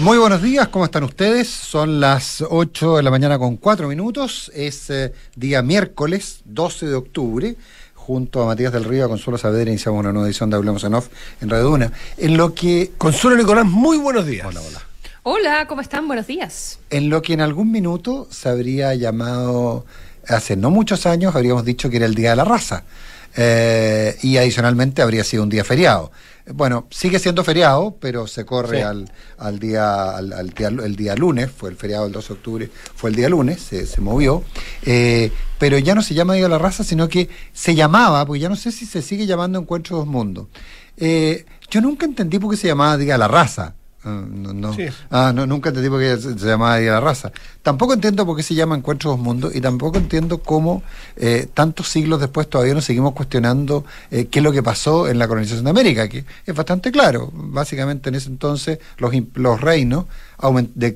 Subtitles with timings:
[0.00, 1.46] Muy buenos días, ¿cómo están ustedes?
[1.46, 4.50] Son las 8 de la mañana con 4 minutos.
[4.54, 7.56] Es eh, día miércoles 12 de octubre.
[7.94, 10.94] Junto a Matías del Río, a Consuelo Saavedra, iniciamos una nueva edición de Hablemos en
[10.94, 11.08] Off
[11.42, 11.92] en Radio Duna.
[12.16, 12.92] En lo que.
[12.96, 14.46] Consuelo Nicolás, muy buenos días.
[14.46, 14.80] Hola, hola.
[15.22, 16.06] Hola, ¿cómo están?
[16.06, 16.78] Buenos días.
[16.88, 19.84] En lo que en algún minuto se habría llamado,
[20.26, 22.84] hace no muchos años, habríamos dicho que era el Día de la Raza.
[23.36, 26.10] Eh, y adicionalmente habría sido un día feriado.
[26.54, 28.82] Bueno, sigue siendo feriado, pero se corre Sí.
[28.82, 32.34] al, al día, al, al día, el día lunes, fue el feriado del 2 de
[32.34, 34.42] octubre, fue el día lunes, se, se movió,
[34.84, 38.40] eh, pero ya no se llama Día de la Raza, sino que se llamaba, porque
[38.40, 40.46] ya no sé si se sigue llamando Encuentro Dos Mundos.
[40.96, 43.74] Eh, yo nunca entendí por qué se llamaba Día de la Raza.
[44.02, 44.72] Ah, no, no.
[44.72, 44.86] Sí.
[45.10, 47.32] Ah, no, nunca entendí por qué se, se llamaba Día de la Raza.
[47.62, 50.82] Tampoco entiendo por qué se llama Encuentro Dos Mundos y tampoco entiendo cómo
[51.16, 55.18] eh, tantos siglos después todavía nos seguimos cuestionando eh, qué es lo que pasó en
[55.18, 57.30] la colonización de América, que es bastante claro.
[57.32, 60.06] Básicamente en ese entonces los, los reinos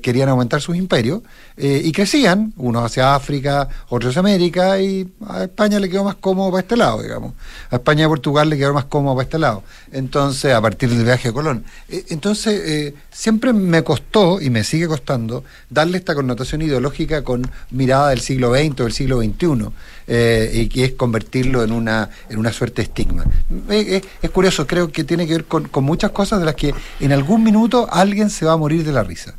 [0.01, 1.21] querían aumentar sus imperios
[1.57, 6.15] eh, y crecían, unos hacia África, otros hacia América, y a España le quedó más
[6.15, 7.33] cómodo para este lado, digamos.
[7.69, 9.63] A España y a Portugal le quedó más cómodo para este lado.
[9.91, 11.65] Entonces, a partir del viaje de Colón.
[11.89, 17.49] Eh, entonces, eh, siempre me costó, y me sigue costando, darle esta connotación ideológica con
[17.71, 19.69] mirada del siglo XX o del siglo XXI,
[20.07, 23.23] eh, y que es convertirlo en una, en una suerte de estigma.
[23.69, 26.75] Eh, eh, es curioso, creo que tiene que ver con, muchas cosas de las que
[26.99, 29.33] en algún minuto alguien se va a morir de la risa.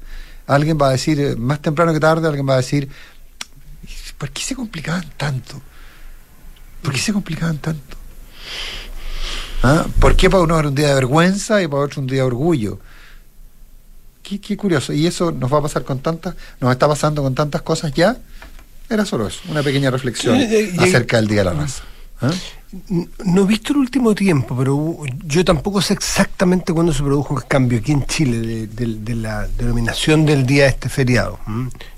[0.46, 2.88] Alguien va a decir, más temprano que tarde, alguien va a decir,
[4.16, 5.60] ¿por qué se complicaban tanto?
[6.80, 7.96] ¿Por qué se complicaban tanto?
[9.62, 9.84] ¿Ah?
[10.00, 12.26] ¿Por qué para uno era un día de vergüenza y para otro un día de
[12.26, 12.78] orgullo?
[14.28, 14.92] Qué, qué curioso.
[14.92, 18.16] Y eso nos va a pasar con tantas, nos está pasando con tantas cosas ya.
[18.88, 21.82] Era solo eso, una pequeña reflexión Sí, y- y- acerca del Día de la Raza.
[23.24, 27.44] No he visto el último tiempo, pero yo tampoco sé exactamente cuándo se produjo el
[27.46, 31.38] cambio aquí en Chile de, de- de la denominación del día de este feriado.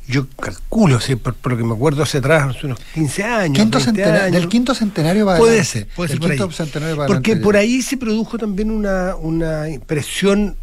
[0.06, 3.59] Yo calculo, sí, por, por lo que me acuerdo hace atrás, hace unos 15 años.
[3.59, 4.33] Quinto 20 centena- años.
[4.33, 5.78] del quinto centenario para Puede adelante.
[5.81, 6.53] ser, puede ser por quinto ahí.
[6.53, 10.55] centenario para Porque adelante por ahí se produjo también una, una presión eh,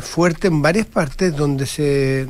[0.00, 2.28] fuerte en varias partes donde se eh,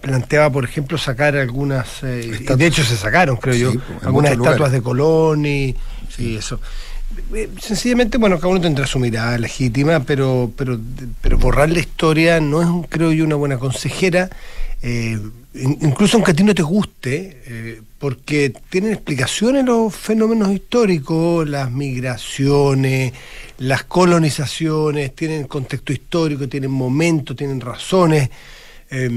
[0.00, 3.72] planteaba, por ejemplo, sacar algunas, eh, y de hecho se sacaron, creo Sí, yo,
[4.02, 4.72] algunas estatuas lugares.
[4.72, 5.74] de Colón y,
[6.18, 6.60] y eso.
[7.34, 10.78] Eh, Sencillamente, bueno, cada uno tendrá su mirada legítima, pero, pero,
[11.22, 14.28] pero borrar la historia no es, creo yo, una buena consejera,
[14.82, 15.18] eh,
[15.56, 21.70] incluso aunque a ti no te guste, eh, porque tienen explicaciones los fenómenos históricos, las
[21.70, 23.12] migraciones,
[23.58, 28.30] las colonizaciones, tienen contexto histórico, tienen momentos, tienen razones.
[28.90, 29.10] eh,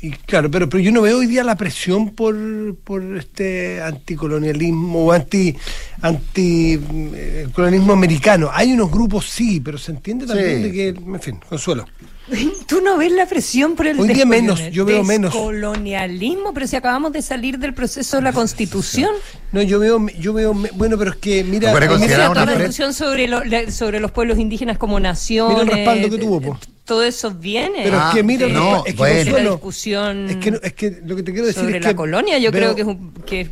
[0.00, 2.36] y claro, pero, pero yo no veo hoy día la presión por,
[2.84, 5.54] por este anticolonialismo o anti,
[6.02, 6.78] anti
[7.14, 8.50] eh, colonialismo americano.
[8.52, 10.62] Hay unos grupos sí, pero se entiende también Sí.
[10.62, 11.86] de que, en fin, consuelo.
[12.66, 15.32] ¿Tú no ves la presión por el Hoy día menos, yo veo menos.
[15.32, 16.54] descolonialismo?
[16.54, 19.10] Pero si acabamos de salir del proceso de la Constitución.
[19.52, 23.28] No, yo veo, yo veo, me- bueno, pero es que mira, toda la discusión sobre,
[23.28, 25.48] lo- sobre los pueblos indígenas como nación.
[25.50, 26.58] Mira el respaldo que tuvo, po.
[26.84, 27.80] Todo eso viene.
[27.84, 29.24] pero Ah, es que mira, el no, respa- es que bueno.
[29.24, 31.90] Consuelo, discusión es que, no- es que lo que te quiero decir sobre es la
[31.90, 33.48] que colonia, yo veo- creo que es un, que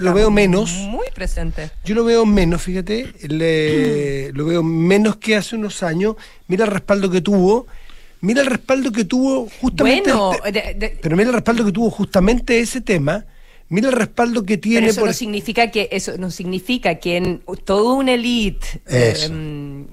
[0.00, 0.70] lo veo menos.
[0.72, 1.70] muy presente.
[1.84, 6.14] Yo lo veo menos, fíjate, le- lo veo menos que hace unos años.
[6.48, 7.66] Mira el respaldo que tuvo,
[8.20, 10.12] mira el respaldo que tuvo justamente.
[10.12, 13.24] Bueno, este- de- de- pero mira el respaldo que tuvo justamente ese tema.
[13.68, 17.16] Mira el respaldo que tiene Pero eso por no significa que eso no significa que
[17.16, 19.86] en toda una elite em,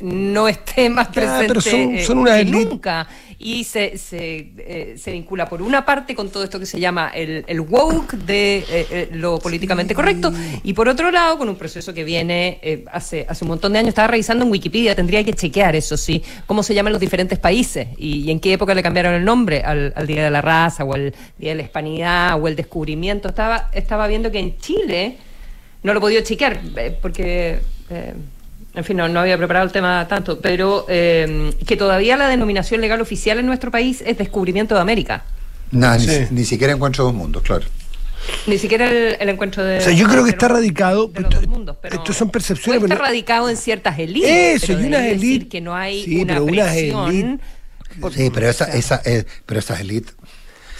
[0.00, 2.64] no esté más presente pero son- eh, son una que elite.
[2.64, 3.08] nunca.
[3.44, 7.08] Y se, se, eh, se vincula por una parte con todo esto que se llama
[7.12, 10.32] el, el woke de eh, lo políticamente correcto
[10.62, 13.88] y por otro lado con un proceso que viene hace hace un montón de años.
[13.88, 17.88] Estaba revisando en Wikipedia tendría que chequear eso sí cómo se llaman los diferentes países
[17.98, 20.84] y, y en qué época le cambiaron el nombre al, al día de la raza
[20.84, 25.16] o al día de la hispanidad o el descubrimiento estaba estaba viendo que en Chile
[25.82, 27.60] no lo he podido chequear eh, porque
[27.90, 28.14] eh,
[28.74, 32.80] en fin, no, no había preparado el tema tanto, pero eh, que todavía la denominación
[32.80, 35.24] legal oficial en nuestro país es descubrimiento de América.
[35.70, 36.26] Ni, Sí.
[36.30, 37.66] ni siquiera encuentro dos mundos, claro.
[38.46, 39.78] Ni siquiera el, el encuentro de.
[39.78, 41.08] O sea, yo creo que está los- radicado.
[41.08, 42.82] de los dos mundos, pero- Estos son percepciones.
[42.82, 44.62] está pero- radicado en ciertas élites.
[44.62, 45.48] Eso, pero y unas élites.
[45.48, 46.94] que no hay Sí, una pero élites.
[48.00, 50.14] por- Sí, pero esa, eh, pero esas élites.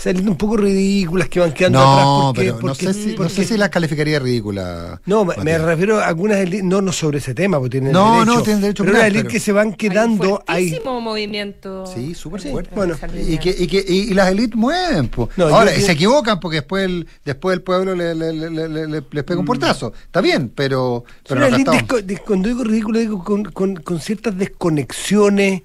[0.02, 2.06] Salen un poco ridículas que van quedando No, atrás.
[2.06, 5.00] Porque, pero porque- no sé si, no porque- sé si las calificaría ridícula.
[5.06, 5.62] No, me, me Matías.
[5.62, 8.24] refiero a algunas élites, no, no sobre ese tema, porque tienen No, derecho.
[8.34, 10.76] no, tienen derecho a Pero unas élites pero- que se van quedando ahí.
[10.84, 11.86] movimiento.
[11.86, 12.74] Sí, súper Sí, fuerte.
[12.74, 12.96] bueno.
[13.28, 15.08] Y, que, y, que, y, y las élites mueven.
[15.08, 15.28] po.
[15.36, 18.68] No, yo Ahora, se equivocan porque después el, después el pueblo le, le- le- le-
[18.68, 19.92] le- le- les pega un portazo.
[20.04, 25.62] Está bien, pero, pero desco- de- cuando digo ridículo, digo con, con- con ciertas desconexiones,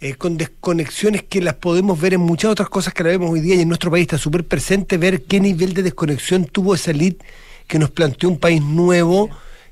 [0.00, 3.40] eh, con desconexiones que las podemos ver en muchas otras cosas que la vemos hoy
[3.40, 4.02] día y en nuestro país.
[4.02, 7.24] Está súper presente ver qué nivel de desconexión tuvo esa elite
[7.66, 9.28] que nos planteó un país nuevo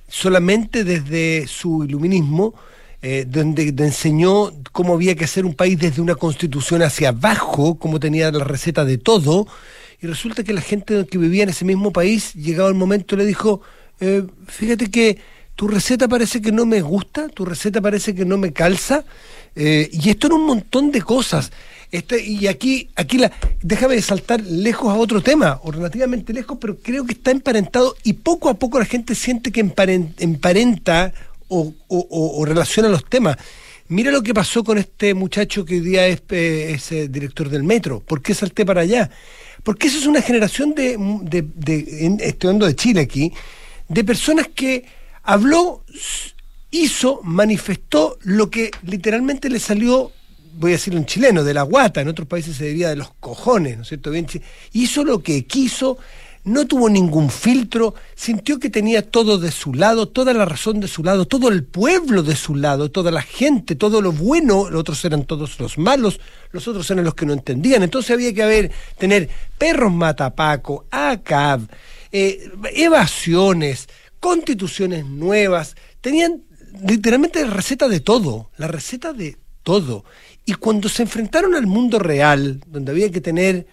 [0.09, 2.55] solamente desde su iluminismo,
[3.03, 8.01] eh, donde enseñó cómo había que hacer un país desde una constitución hacia abajo, cómo
[8.01, 9.47] tenía la receta de todo,
[10.01, 13.25] y resulta que la gente que vivía en ese mismo país, llegado el momento, le
[13.25, 13.61] dijo,
[14.01, 15.19] eh, fíjate que
[15.55, 19.05] tu receta parece que no me gusta, tu receta parece que no me calza,
[19.57, 21.51] eh, y esto era un montón de cosas.
[21.91, 23.33] Este, y aquí, aquí la,
[23.63, 28.15] déjame saltar lejos a otro tema, o relativamente lejos, pero creo que está emparentado y
[28.15, 31.13] poco a poco la gente siente que emparenta
[31.49, 33.37] o, o, relaciona los temas.
[33.89, 38.01] Mira lo que pasó con este muchacho que hoy día es, eh, director del metro.
[38.01, 39.09] ¿Por qué salté para allá?
[39.63, 43.33] Porque esa es una generación de, de, de estoy hablando de Chile aquí,
[43.89, 44.85] de personas que
[45.23, 45.85] habló,
[46.83, 50.13] hizo, manifestó lo que literalmente le salió,
[50.55, 53.11] voy a decirlo en chileno, de la guata, en otros países se diría de los
[53.21, 54.11] cojones, ¿no es cierto?
[54.11, 54.27] Bien,
[54.73, 55.99] hizo lo que quiso,
[56.45, 60.87] no tuvo ningún filtro, sintió que tenía todo de su lado, toda la razón de
[60.87, 64.81] su lado, todo el pueblo de su lado, toda la gente, todo lo bueno, los
[64.81, 66.21] otros eran todos los malos,
[66.53, 67.83] los otros eran los que no entendían.
[67.83, 69.29] Entonces había que haber, tener
[69.59, 71.63] perros matapaco, ACAB,
[72.13, 73.89] eh, evasiones,
[74.21, 76.43] constituciones nuevas, tenían
[76.87, 80.05] literalmente la receta de todo, la receta de todo.
[80.45, 83.67] Y cuando se enfrentaron al mundo real, donde había que tener,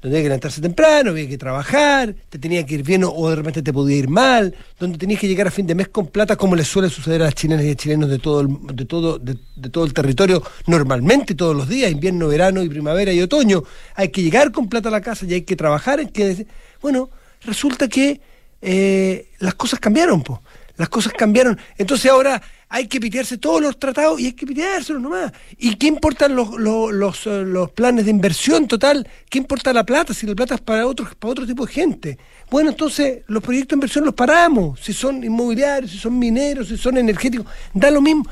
[0.00, 3.36] donde había que levantarse temprano, había que trabajar, te tenía que ir bien o de
[3.36, 6.36] repente te podía ir mal, donde tenías que llegar a fin de mes con plata,
[6.36, 9.18] como les suele suceder a las chilenas y a chilenos de todo el, de todo,
[9.18, 9.36] de,
[9.70, 13.64] todo el territorio normalmente, todos los días, invierno, verano y primavera y otoño.
[13.94, 15.98] Hay que llegar con plata a la casa y hay que trabajar.
[15.98, 16.46] Hay que,
[16.82, 17.10] bueno,
[17.40, 18.20] resulta que
[18.60, 20.40] eh, las cosas cambiaron, pues.
[20.78, 21.58] Las cosas cambiaron.
[21.76, 25.32] Entonces ahora hay que pitearse todos los tratados y hay que piteárselos nomás.
[25.58, 29.06] ¿Y qué importan los, los, eh, los, planes de inversión total?
[29.28, 32.18] ¿Qué importa la plata si la plata es para, otros, para otro tipo de gente?
[32.48, 34.78] Bueno, entonces los proyectos de inversión los paramos.
[34.80, 38.24] Si son inmobiliarios, si son mineros, si son energéticos, da lo mismo.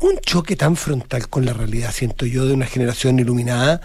[0.00, 3.80] Un choque tan frontal con la realidad, siento yo, de una generación iluminada,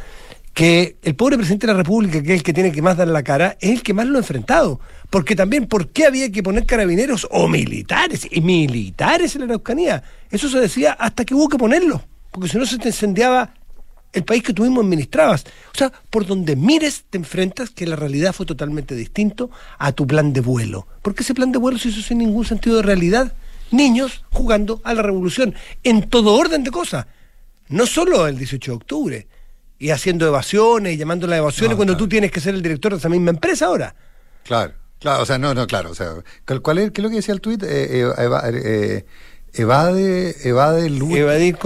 [0.54, 3.08] que el pobre presidente de la República, que es el que tiene que más dar
[3.08, 4.80] la cara, es el que más lo ha enfrentado.
[5.14, 8.28] Porque también, ¿por qué había que poner carabineros o militares?
[8.32, 10.02] Y militares en la Araucanía.
[10.32, 12.04] Eso se decía hasta que hubo que ponerlo.
[12.32, 13.54] Porque si no se te incendiaba
[14.12, 15.44] el país que tú mismo administrabas.
[15.72, 20.08] O sea, por donde mires te enfrentas que la realidad fue totalmente distinto a tu
[20.08, 20.88] plan de vuelo.
[21.04, 23.34] Porque ese plan de vuelo se hizo sin ningún sentido de realidad.
[23.70, 27.06] Niños jugando a la revolución, en todo orden de cosas.
[27.70, 29.28] No solo el 18 de octubre,
[29.78, 32.98] y haciendo evasiones y llamando las evasiones cuando tú tienes que ser el director de
[32.98, 33.94] esa misma empresa ahora.
[34.44, 34.82] Claro.
[35.04, 35.92] Claro, o sea, no, no, claro.
[35.92, 36.14] O sea,
[36.62, 37.62] ¿cuál es, ¿Qué es lo que decía el tuit?
[37.62, 39.06] Eh, eh, eh,
[39.52, 41.58] evade, evade, evadir,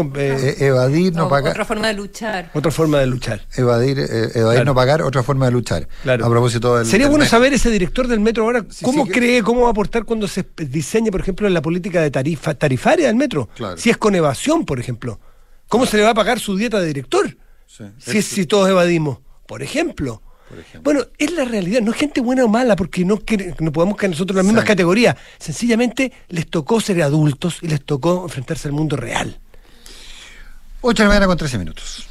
[0.60, 1.52] evadir, no, pagar.
[1.52, 2.50] Otra forma de luchar.
[2.56, 3.46] Otra forma de luchar.
[3.56, 4.00] Evadir,
[4.34, 5.88] evadir, no pagar, otra forma de luchar.
[6.02, 6.26] Claro.
[6.26, 6.88] A propósito del.
[6.88, 10.28] Sería bueno saber ese director del metro ahora, ¿cómo cree, cómo va a aportar cuando
[10.28, 13.50] se diseñe, por ejemplo, en la política de tarifa, tarifaria del metro?
[13.56, 13.78] Claro.
[13.78, 15.20] Si es con evasión, por ejemplo.
[15.68, 17.38] ¿Cómo se le va a pagar su dieta de director?
[18.00, 20.24] Si, si todos evadimos, por ejemplo.
[20.82, 23.20] Bueno, es la realidad, no es gente buena o mala, porque no,
[23.60, 25.16] no podemos caer nosotros en las mismas categorías.
[25.38, 29.40] Sencillamente les tocó ser adultos y les tocó enfrentarse al mundo real.
[30.82, 32.08] 8 de la mañana con 13 minutos.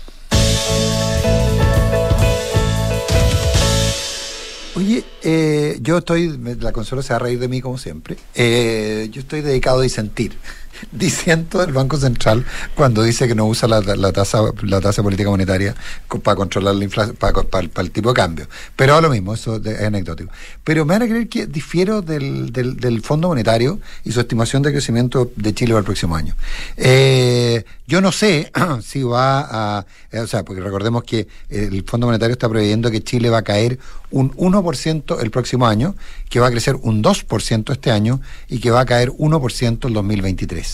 [4.76, 9.08] Oye, eh, yo estoy, la consola se va a reír de mí como siempre, eh,
[9.10, 10.36] yo estoy dedicado a disentir
[10.92, 15.74] diciendo el Banco Central cuando dice que no usa la, tasa la tasa política monetaria
[16.22, 18.48] para controlar la inflación, para, el tipo de cambio.
[18.74, 20.30] Pero lo mismo, eso es anecdótico.
[20.64, 24.72] Pero me van a creer que difiero del, del, Fondo Monetario y su estimación de
[24.72, 26.34] crecimiento de Chile para el próximo año.
[26.76, 28.50] Eh, yo no sé
[28.82, 33.02] si va a, eh, o sea, porque recordemos que el Fondo Monetario está preveyendo que
[33.02, 33.78] Chile va a caer
[34.10, 35.94] un 1% el próximo año,
[36.28, 39.92] que va a crecer un 2% este año y que va a caer 1% el
[39.92, 40.65] 2023.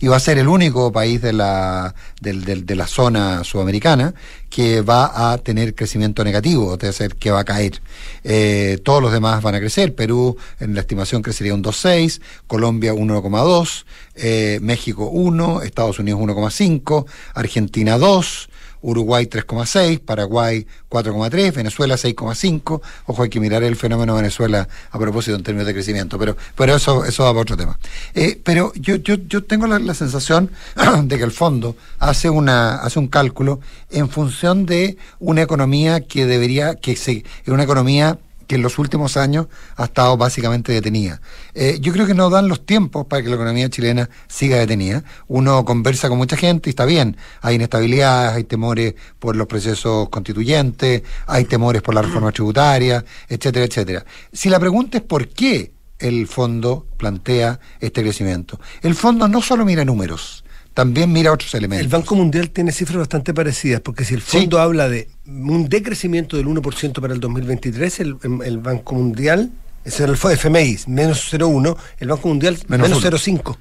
[0.00, 4.14] Y va a ser el único país de la, de, la zona sudamericana
[4.48, 7.80] que va a tener crecimiento negativo, es decir, que va a caer.
[8.24, 9.94] Eh, todos los demás van a crecer.
[9.94, 13.84] Perú en la estimación crecería un 2,6, Colombia 1,2,
[14.16, 18.49] eh, México 1, Estados Unidos 1,5, Argentina 2,
[18.82, 22.80] Uruguay 3,6, Paraguay 4,3, Venezuela 6,5.
[23.06, 26.36] Ojo, hay que mirar el fenómeno de Venezuela a propósito en términos de crecimiento, pero,
[26.54, 27.78] pero eso, eso va para otro tema.
[28.14, 30.50] Eh, pero yo, yo, yo tengo la, sensación
[31.04, 33.60] de que el fondo hace, una, hace un cálculo
[33.90, 38.18] en función de una economía que debería, que se, una economía
[38.50, 41.20] que en los últimos años ha estado básicamente detenida.
[41.54, 45.04] Eh, yo creo que no dan los tiempos para que la economía chilena siga detenida.
[45.28, 47.16] Uno conversa con mucha gente y está bien.
[47.42, 53.66] Hay inestabilidad, hay temores por los procesos constituyentes, hay temores por la reforma tributaria, etcétera,
[53.66, 54.04] etcétera.
[54.32, 59.64] Si la pregunta es por qué el fondo plantea este crecimiento, el fondo no solo
[59.64, 60.42] mira números,
[60.80, 61.84] también mira otros elementos.
[61.84, 66.38] El Banco Mundial tiene cifras bastante parecidas, porque si el fondo habla de un decrecimiento
[66.38, 69.50] del 1% para el 2023, el, el Banco Mundial,
[69.84, 73.56] ese era el FMI, menos 0,1, el Banco Mundial menos, 0,5.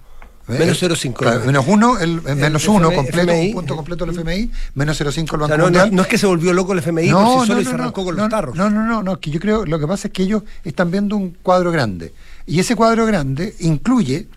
[0.47, 1.45] Menos 0,5.
[1.45, 5.57] menos 1, el, menos 1 completo, un punto completo el FMI, menos 0,5 el Banco
[5.57, 5.93] no, Mundial.
[5.93, 8.05] No, es que se volvió loco el FMI no, por sí solo y se arrancó
[8.05, 8.55] con los tarros.
[8.55, 11.17] No, no, no, no, que yo creo, lo que pasa es que ellos están viendo
[11.17, 12.13] un cuadro grande.
[12.45, 14.27] Y ese cuadro grande incluye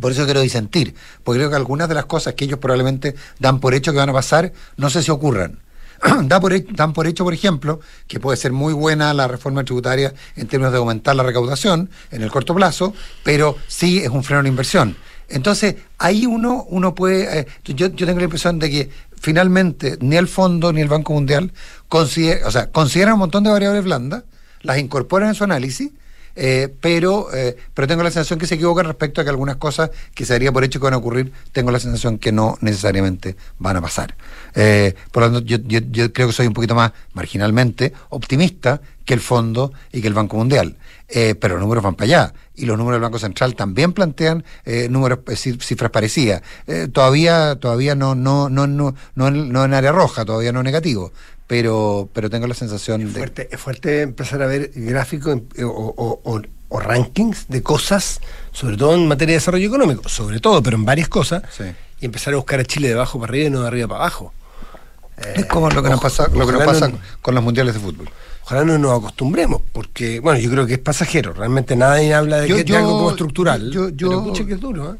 [0.00, 3.60] por eso quiero disentir, porque creo que algunas de las cosas que ellos probablemente dan
[3.60, 5.58] por hecho que van a pasar, no sé si ocurran.
[6.24, 10.12] dan, por, dan por hecho, por ejemplo, que puede ser muy buena la reforma tributaria
[10.36, 14.40] en términos de aumentar la recaudación en el corto plazo, pero sí es un freno
[14.40, 14.96] a la inversión.
[15.28, 17.40] Entonces, ahí uno, uno puede.
[17.40, 21.12] Eh, yo, yo tengo la impresión de que finalmente ni el Fondo ni el Banco
[21.12, 21.52] Mundial
[21.88, 24.24] o sea, consideran un montón de variables blandas,
[24.62, 25.90] las incorporan en su análisis
[26.36, 29.90] eh, pero, eh, pero tengo la sensación que se equivoca respecto a que algunas cosas
[30.14, 33.36] que se daría por hecho que van a ocurrir, tengo la sensación que no necesariamente
[33.58, 34.14] van a pasar.
[34.54, 39.14] Eh, por lo tanto, yo, yo, creo que soy un poquito más marginalmente optimista que
[39.14, 40.76] el Fondo y que el Banco Mundial.
[41.08, 42.34] pero los números van para allá.
[42.56, 44.44] Y los números del Banco Central también plantean
[44.90, 46.42] números, cifras parecidas.
[46.92, 51.12] todavía todavía no, no, no, no, no, no en área roja, todavía no negativo
[51.46, 56.42] pero, pero tengo la sensación es fuerte, Es fuerte empezar a ver gráficos eh, o,
[56.70, 58.20] rankings de cosas,
[58.52, 61.42] sobre todo en materia de desarrollo económico, sobre todo, pero en varias cosas,
[62.00, 64.00] y empezar a buscar a Chile de abajo para arriba y no de arriba para
[64.00, 64.32] abajo.
[65.34, 66.90] es como lo que nos pasa, lo que nos pasa
[67.22, 68.10] con los mundiales de fútbol.
[68.46, 71.32] Ojalá no nos acostumbremos, porque, bueno, yo creo que es pasajero.
[71.32, 73.72] Realmente nadie habla de, que, algo como estructural.
[73.72, 74.96] Yo, yo, que es duro, ¿eh?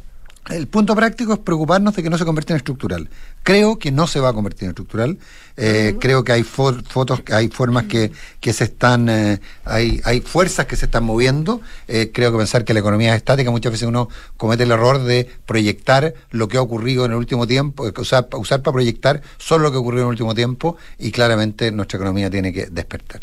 [0.49, 3.09] El punto práctico es preocuparnos de que no se convierta en estructural.
[3.43, 5.19] Creo que no se va a convertir en estructural.
[5.57, 10.67] Eh, creo que hay fotos, hay formas que, que se están, eh, hay, hay fuerzas
[10.67, 11.61] que se están moviendo.
[11.88, 15.03] Eh, creo que pensar que la economía es estática, muchas veces uno comete el error
[15.03, 19.65] de proyectar lo que ha ocurrido en el último tiempo, usar, usar para proyectar solo
[19.65, 23.23] lo que ocurrió en el último tiempo y claramente nuestra economía tiene que despertar.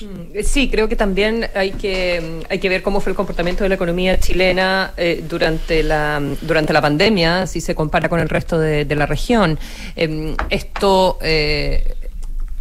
[0.00, 3.68] Mm, sí, creo que también hay que, hay que ver cómo fue el comportamiento de
[3.68, 8.58] la economía chilena eh, durante, la, durante la pandemia, si se compara con el resto
[8.58, 9.58] de, la región.
[9.96, 11.94] Em, esto eh,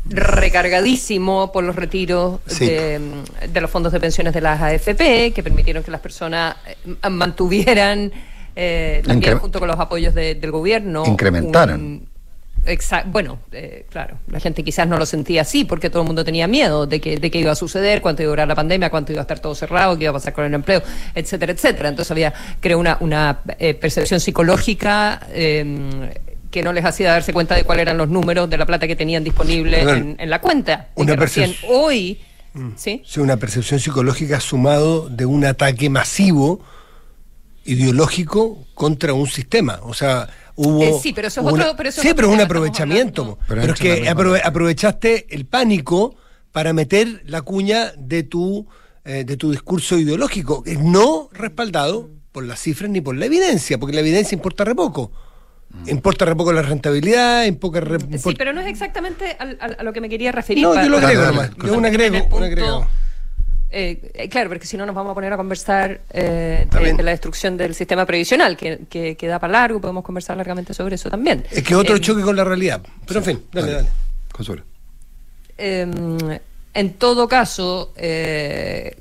[0.06, 3.00] recargadísimo por los retiros de,
[3.54, 8.12] los fondos de pensiones de las AFP, que permitieron que las personas eh, mantuvieran,
[9.06, 12.09] también junto con los apoyos del gobierno, incrementaran
[13.08, 16.48] bueno, eh, claro, la gente quizás no lo sentía así porque todo el mundo tenía
[16.48, 19.12] miedo de que, de que iba a suceder, cuánto iba a durar la pandemia, cuánto
[19.12, 20.82] iba a estar todo cerrado, qué iba a pasar con el empleo,
[21.16, 21.90] etcétera, etcétera.
[21.90, 26.10] Entonces había, creo, una, una eh, percepción psicológica em,
[26.52, 28.96] que no les hacía darse cuenta de cuáles eran los números de la plata que
[28.96, 29.82] tenían disponible
[30.18, 30.90] en, la cuenta.
[30.96, 31.56] Una percepción.
[31.70, 32.20] Hoy.
[32.54, 32.70] Mm.
[32.76, 33.04] ¿sí?
[33.18, 36.62] una percepción psicológica sumado de un ataque masivo
[37.66, 39.80] ideológico contra un sistema.
[39.84, 41.74] O sea, eh, sí, pero eso es otro.
[41.78, 43.40] Pero sí, pero es un aprovechamiento.
[43.48, 46.16] Pero, es que aprovechaste el pánico
[46.52, 48.68] para meter la cuña de tu,
[49.06, 53.94] eh, de tu discurso ideológico, no respaldado por las cifras ni por la evidencia, porque
[53.94, 55.12] la evidencia importa re poco.
[55.70, 55.90] Mm.
[55.90, 60.02] Importa re poco la rentabilidad, importa re, Sí, pero no es exactamente a, lo que
[60.02, 60.64] me quería referir.
[60.64, 62.88] No, yo lo agrego Yo un agrego, un agrego.
[63.72, 67.12] Eh, eh, claro, porque si no nos vamos a poner a conversar eh, de, la
[67.12, 71.46] destrucción del sistema previsional, que, que, da para largo, podemos conversar largamente sobre eso también.
[71.52, 72.82] Es que otro choque con la realidad.
[73.06, 73.88] Pero en fin, dale, dale.
[74.32, 74.64] Consuelo.
[75.58, 76.18] Em,
[76.74, 77.94] en todo caso,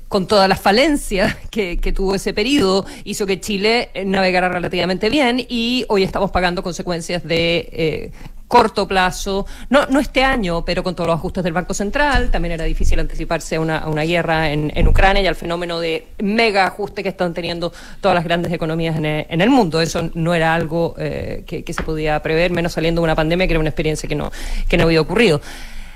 [0.07, 5.43] con todas las falencias que, que, tuvo ese periodo, hizo que Chile navegara relativamente bien
[5.49, 8.11] y hoy estamos pagando consecuencias de
[8.49, 12.53] corto plazo, no, no este año, pero con todos los ajustes del Banco Central, también
[12.53, 16.65] era difícil anticiparse a una, una guerra en, en, Ucrania y al fenómeno de mega
[16.65, 19.79] ajuste que están teniendo todas las grandes economías en el, en el mundo.
[19.81, 23.53] Eso no era algo eh, que, se podía prever, menos saliendo de una pandemia, que
[23.53, 24.31] era una experiencia que no,
[24.67, 25.41] que no había ocurrido.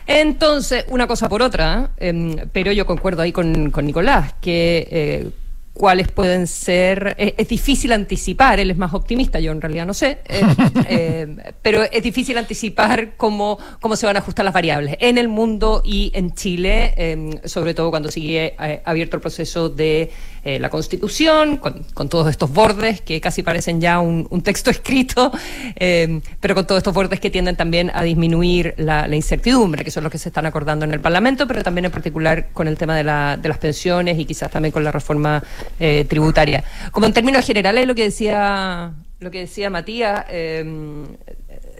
[0.05, 5.29] Entonces, una cosa por otra, em, pero yo concuerdo ahí con, con Nicolás, que eh,
[5.73, 7.15] cuáles pueden ser.
[7.17, 10.41] eh, es difícil anticipar, él es más optimista, yo en realidad no sé, eh,
[10.87, 15.27] eh, pero es difícil anticipar cómo, cómo se van a ajustar las variables en el
[15.27, 20.11] mundo y en Chile, eh, sobre todo cuando sigue eh, abierto el proceso de
[20.45, 25.31] eh, la Constitución, con, todos estos bordes que casi parecen ya un, un texto escrito,
[25.75, 30.03] eh, pero con todos estos bordes que tienden también a disminuir la, incertidumbre, que son
[30.03, 32.95] los que se están acordando en el Parlamento, pero también en particular con el tema
[32.95, 35.41] de, la, de las pensiones y quizás también con la reforma
[35.79, 36.63] eh, tributaria.
[36.91, 40.25] Como en términos generales, lo que decía, lo que decía Matías,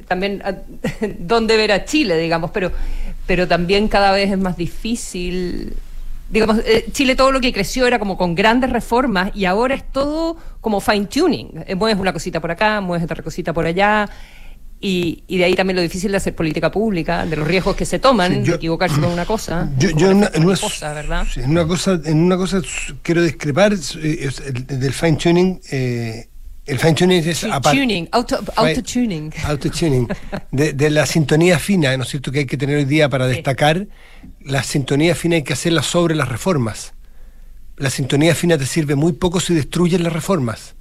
[0.08, 0.56] también a-
[1.20, 2.72] dónde ver a Chile, digamos, pero,
[3.28, 5.74] pero también cada vez es más difícil.
[6.30, 9.84] Digamos, eh, Chile todo lo que creció era como con grandes reformas y ahora es
[9.92, 11.64] todo como fine tuning.
[11.68, 14.10] Eh, mueves una cosita por acá, mueves otra cosita por allá.
[14.86, 17.86] Y, y de ahí también lo difícil de hacer política pública, de los riesgos que
[17.86, 19.70] se toman, Sí, yo- de equivocarse con una cosa.
[19.78, 21.26] Yo, yo en una, en una- cosa, ¿verdad?
[21.32, 22.62] sí, en una cosa, en una cosa
[23.02, 25.62] quiero discrepar del fine tuning.
[25.72, 26.28] eh,
[26.66, 27.78] el fine tuning es Tu- aparte.
[27.80, 29.34] tuning, auto, auto-tuning.
[29.46, 30.08] Autotuning.
[30.52, 33.28] De, de la sintonía fina, ¿no es cierto?, que hay que tener hoy día para
[33.30, 33.36] Sí.
[33.36, 33.88] destacar.
[34.42, 36.94] La sintonía fina hay que hacerla sobre las reformas.
[37.78, 40.76] La sintonía fina te sirve muy poco si destruyes las reformas.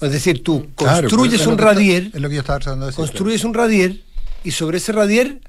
[0.00, 3.04] Es decir, tú Claro, construyes un radier, Es lo que yo estaba tratando de decir.
[3.04, 3.96] construyes un radier
[4.42, 5.40] y sobre ese radier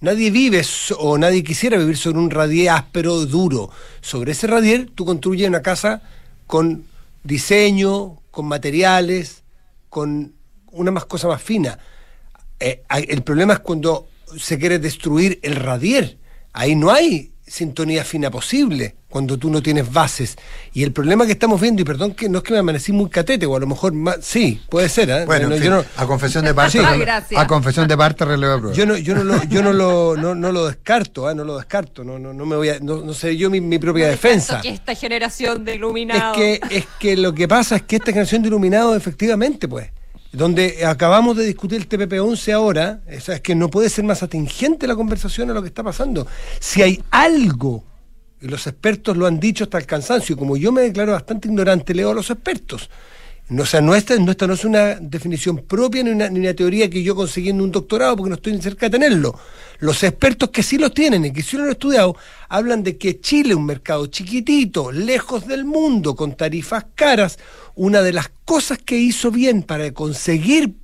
[0.00, 0.62] nadie vive
[0.98, 3.70] o nadie quisiera vivir sobre un radier áspero, duro.
[4.00, 6.02] Sobre ese radier tú construyes una casa
[6.46, 6.84] con
[7.24, 9.44] diseño, con materiales,
[9.88, 10.34] con
[10.72, 11.78] una más cosa más fina.
[12.58, 14.08] Eh, el problema es cuando
[14.38, 16.18] se quiere destruir el radier.
[16.52, 20.36] Ahí no hay sintonía fina posible cuando tú no tienes bases.
[20.72, 23.10] Y el problema que estamos viendo, y perdón que no es que me amanecí muy
[23.10, 25.10] catete, o a lo mejor más, sí, puede ser.
[25.10, 25.24] ¿eh?
[25.26, 26.78] Bueno, No, en yo fin, no- a confesión de parte,
[27.28, 27.34] Sí.
[27.36, 28.72] A confesión de parte prueba.
[28.72, 31.34] yo no, yo no lo, yo no lo, no, no lo descarto, ¿ah?
[31.34, 33.80] no lo descarto, no, no, no me voy a, no, no sé yo mi, mi
[33.80, 34.60] propia defensa.
[34.60, 36.36] Que esta generación de Es iluminados.
[36.36, 39.90] que, es que lo que pasa es que esta generación de iluminados, efectivamente, pues,
[40.32, 44.94] donde acabamos de discutir el TPP-11 ahora, es que no puede ser más atingente la
[44.94, 46.26] conversación a lo que está pasando.
[46.60, 47.84] Si hay algo,
[48.40, 51.94] y los expertos lo han dicho hasta el cansancio, como yo me declaro bastante ignorante,
[51.94, 52.88] leo a los expertos.
[53.50, 56.38] No, o sea, no esta, no, esta no es una definición propia ni una, ni
[56.38, 59.36] una teoría que yo conseguí en un doctorado porque no estoy cerca de tenerlo.
[59.80, 62.14] Los expertos que sí los tienen y que sí lo han estudiado
[62.48, 67.40] hablan de que Chile, un mercado chiquitito, lejos del mundo, con tarifas caras,
[67.74, 70.74] una de las cosas que hizo bien para conseguir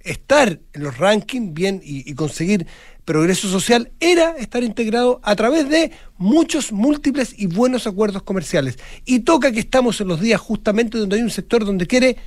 [0.00, 2.66] estar en los rankings bien y, y conseguir
[3.08, 8.78] progreso social era estar integrado a través de muchos múltiples y buenos acuerdos comerciales.
[9.06, 12.18] Y toca que estamos en los días justamente donde hay un sector donde quiere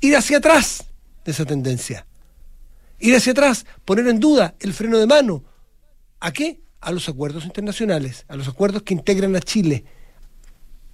[0.00, 0.84] ir hacia atrás
[1.24, 2.06] de esa tendencia.
[3.00, 5.42] Ir hacia atrás, poner en duda el freno de mano.
[6.20, 6.60] ¿A qué?
[6.80, 9.84] A los acuerdos internacionales, a los acuerdos que integran a Chile.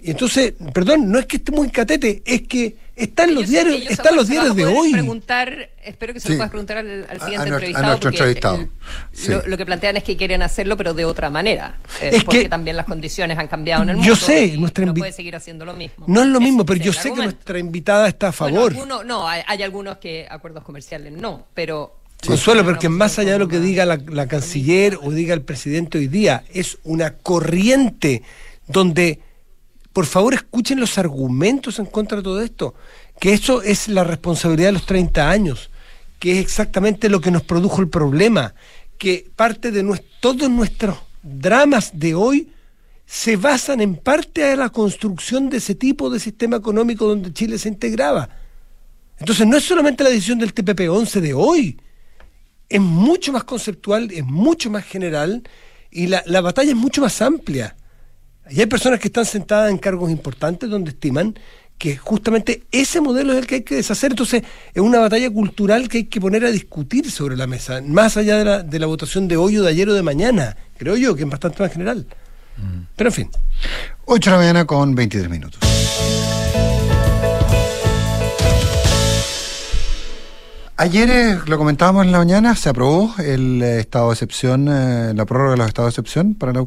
[0.04, 3.52] Y entonces, perdón, no es que esté muy catete, es que están los Yo sé
[3.52, 4.92] diarios, yo están los diarios a de hoy.
[4.92, 6.32] Preguntar, espero que se Sí.
[6.32, 7.86] lo puedas preguntar al, al A- a siguiente nuestro- a entrevistado.
[7.86, 8.56] nuestro porque entrevistado.
[8.56, 8.68] el-
[9.12, 9.30] Sí.
[9.30, 11.78] lo, lo que plantean es que quieren hacerlo, pero de otra manera.
[12.00, 14.16] eh, Es porque que- también las condiciones han cambiado en el Yo mundo.
[14.16, 16.04] sé, y nuestra no puede seguir haciendo lo mismo.
[16.08, 19.06] No es lo mismo, es pero yo sé que nuestra invitada está a Bueno, favor.
[19.06, 21.96] no, hay, hay algunos que acuerdos comerciales no, pero.
[22.26, 25.42] Consuelo, Pero porque más allá de lo que diga la, la canciller o diga el
[25.42, 28.22] presidente hoy día, es una corriente
[28.68, 29.18] donde,
[29.92, 32.74] por favor, escuchen los argumentos en contra de todo esto,
[33.20, 35.70] que eso es la responsabilidad de los 30 años,
[36.18, 38.54] que es exactamente lo que nos produjo el problema,
[38.98, 42.48] que parte de nues- todos nuestros dramas de hoy
[43.04, 47.58] se basan en parte a la construcción de ese tipo de sistema económico donde Chile
[47.58, 48.28] se integraba.
[49.18, 51.78] Entonces no es solamente la decisión del TPP-11 de hoy,
[52.68, 55.42] es mucho más conceptual, es mucho más general
[55.90, 57.76] y la, la batalla es mucho más amplia.
[58.52, 61.34] Y hay personas que están sentadas en cargos importantes donde estiman
[61.78, 64.12] que justamente ese modelo es el que hay que deshacer.
[64.12, 64.42] Entonces
[64.74, 68.36] es una batalla cultural que hay que poner a discutir sobre la mesa, más allá
[68.36, 71.16] de la, de la votación de hoy o de ayer o de mañana, creo yo,
[71.16, 72.06] que es bastante más general.
[72.94, 73.30] Pero en fin.
[74.04, 75.58] 8 de la mañana con 23 minutos.
[80.82, 85.12] Ayer, eh, lo comentábamos en la mañana, se aprobó el eh, estado de excepción, eh,
[85.14, 86.60] la prórroga de los estados de excepción para la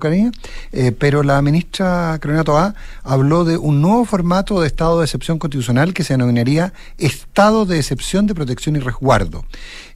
[0.71, 5.37] eh, pero la ministra Carolina Toá habló de un nuevo formato de estado de excepción
[5.37, 9.43] constitucional que se denominaría estado de excepción de protección y resguardo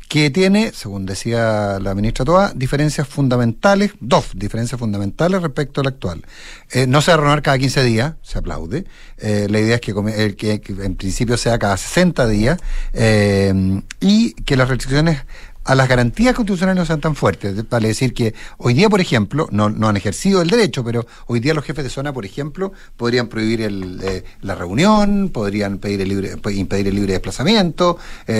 [0.09, 6.25] que tiene, según decía la ministra Toa, diferencias fundamentales, dos diferencias fundamentales respecto al actual.
[6.71, 8.85] Eh, no se va a renovar cada 15 días, se aplaude.
[9.19, 12.59] Eh, la idea es que, en principio sea cada 60 días
[12.93, 15.25] eh, y que las restricciones
[15.63, 17.69] a las garantías constitucionales no sean tan fuertes.
[17.69, 21.53] Vale decir que hoy día, por ejemplo, no, han ejercido el derecho, pero hoy día
[21.53, 26.09] los jefes de zona, por ejemplo, podrían prohibir el, eh, la reunión, podrían pedir el
[26.09, 27.99] libre, impedir el libre desplazamiento,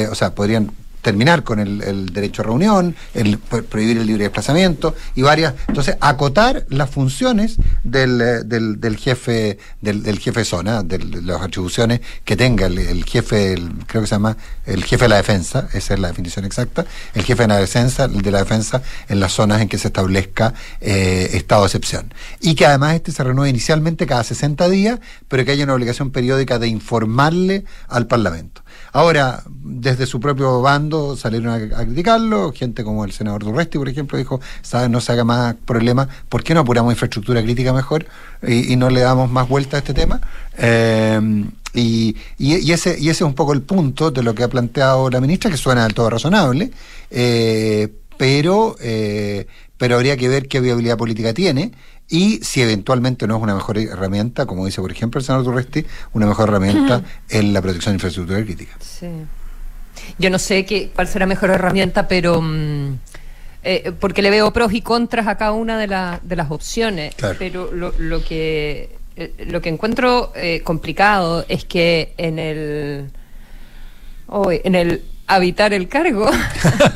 [0.10, 0.72] o sea, podrían
[1.02, 5.54] terminar con el, derecho a reunión, el prohibir el libre desplazamiento y varias.
[5.68, 11.42] Entonces, acotar las funciones del, eh, del, del jefe del, del, jefe zona, de, las
[11.42, 13.56] atribuciones que tenga el, jefe,
[13.88, 17.24] creo que se llama el jefe de la defensa, esa es la definición exacta, el
[17.24, 21.30] jefe de la defensa, de la defensa en las zonas en que se establezca eh,
[21.34, 22.14] estado de excepción.
[22.42, 26.12] Y que además este se renueve inicialmente cada 60 días, pero que haya una obligación
[26.12, 28.64] periódica de informarle al Parlamento.
[28.92, 34.18] Ahora, desde su propio bando salieron a, criticarlo, gente como el senador Durresti, por ejemplo,
[34.18, 34.90] dijo, ¿sabes?
[34.90, 38.06] No se haga más problema, ¿por qué no apuramos infraestructura crítica mejor
[38.46, 40.22] y, no le damos más vuelta a este tema?
[40.58, 44.48] Eh, y, y, ese, y ese es un poco el punto de lo que ha
[44.48, 46.72] planteado la ministra, que suena del todo razonable,
[47.12, 51.72] eh, pero, eh, pero habría que ver qué viabilidad política tiene
[52.10, 55.86] y si eventualmente no es una mejor herramienta, como dice por ejemplo el senador Turresti,
[56.14, 58.76] una mejor herramienta en la protección de infraestructura crítica.
[58.80, 59.08] Sí.
[60.18, 62.98] Yo no sé qué, cuál será mejor herramienta, pero mm,
[63.64, 67.72] eh, porque le veo pros y contras a cada una de, de las opciones, pero
[67.72, 73.12] lo, lo que eh, lo que encuentro eh, complicado es que en el
[74.28, 76.30] hoy en el habitar el cargo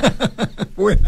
[0.78, 1.02] bueno.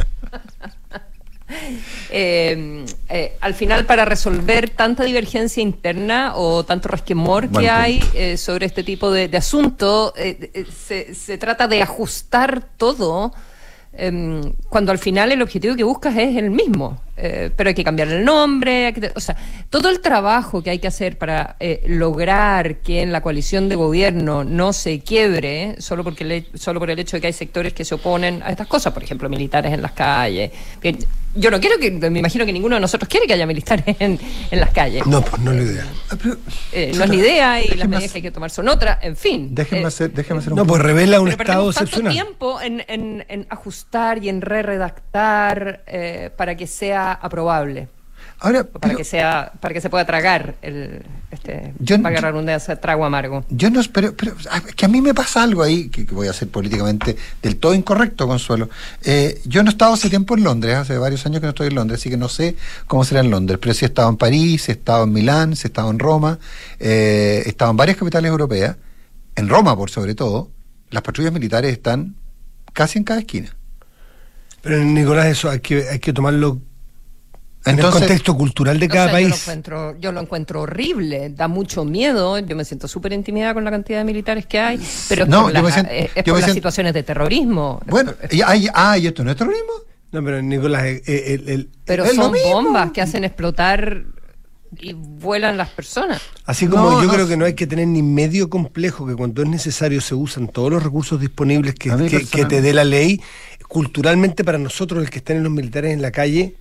[2.09, 8.37] Eh, eh, al final para resolver tanta divergencia interna o tanto resquemor que hay eh,
[8.37, 13.33] sobre este tipo de, de asuntos, se, se, trata de ajustar todo
[13.93, 18.09] em, cuando al final el objetivo que buscas es el mismo, pero hay que cambiar
[18.09, 19.35] el nombre, o sea,
[19.69, 21.55] todo el trabajo que hay que hacer para
[21.87, 26.99] lograr que en la coalición de gobierno no se quiebre, solo, porque solo por el
[26.99, 29.81] hecho de que hay sectores que se oponen a estas cosas, por ejemplo, militares en
[29.81, 30.97] las calles, que
[31.35, 34.19] yo no quiero que, me imagino que ninguno de nosotros quiere que haya militares en,
[34.51, 35.05] en las calles.
[35.05, 35.85] No, pues no es la idea.
[36.09, 36.15] Ah,
[36.71, 39.15] eh, no es la idea y las medidas que hay que tomar son otras, en
[39.15, 39.53] fin.
[39.53, 42.15] Déjenme eh, hacer, déjenme hacer un No, pues revela un estado excepcional.
[42.15, 47.89] tanto tiempo en, en, en, ajustar y en re-redactar eh, para que sea aprobable.
[48.39, 52.49] Ahora, para que sea, para que se pueda tragar el, este, yo, para agarrar un
[52.81, 53.45] trago amargo.
[53.49, 54.35] Yo no, pero, pero
[54.75, 58.27] que a mí me pasa algo ahí que, voy a ser políticamente del todo incorrecto,
[58.27, 58.69] Consuelo.
[59.03, 61.67] Eh, yo no he estado hace tiempo en Londres, hace varios años que no estoy
[61.67, 62.55] en Londres, así que no sé
[62.87, 65.53] cómo será en Londres, pero sí he estado en París, he estado en Milán, he
[65.53, 66.37] estado en Roma,
[66.79, 68.75] eh, he estado en varias capitales europeas,
[69.35, 70.51] en Roma por sobre todo,
[70.89, 72.15] las patrullas militares están
[72.73, 73.55] casi en cada esquina.
[74.61, 76.59] Pero Nicolás, eso hay que, hay que tomarlo
[77.65, 79.27] en el contexto cultural de cada país.
[79.27, 82.37] Yo lo, encuentro, yo lo encuentro horrible, da mucho miedo.
[82.39, 85.59] Yo me siento súper intimidada con la cantidad de militares que hay, pero no, es
[85.59, 87.81] por, eh, las situaciones de terrorismo.
[87.87, 89.73] Bueno, y, ah, ¿y esto no es terrorismo?
[90.11, 94.03] No, pero Nicolás, eh, eh, el, pero son bombas que hacen explotar
[94.79, 96.21] y vuelan las personas.
[96.45, 99.49] Así como yo creo que no hay que tener ni medio complejo, que cuando es
[99.49, 101.89] necesario se usan todos los recursos disponibles que,
[102.31, 103.21] que te dé la ley.
[103.67, 106.55] Culturalmente para nosotros, el que estén en los militares en la calle,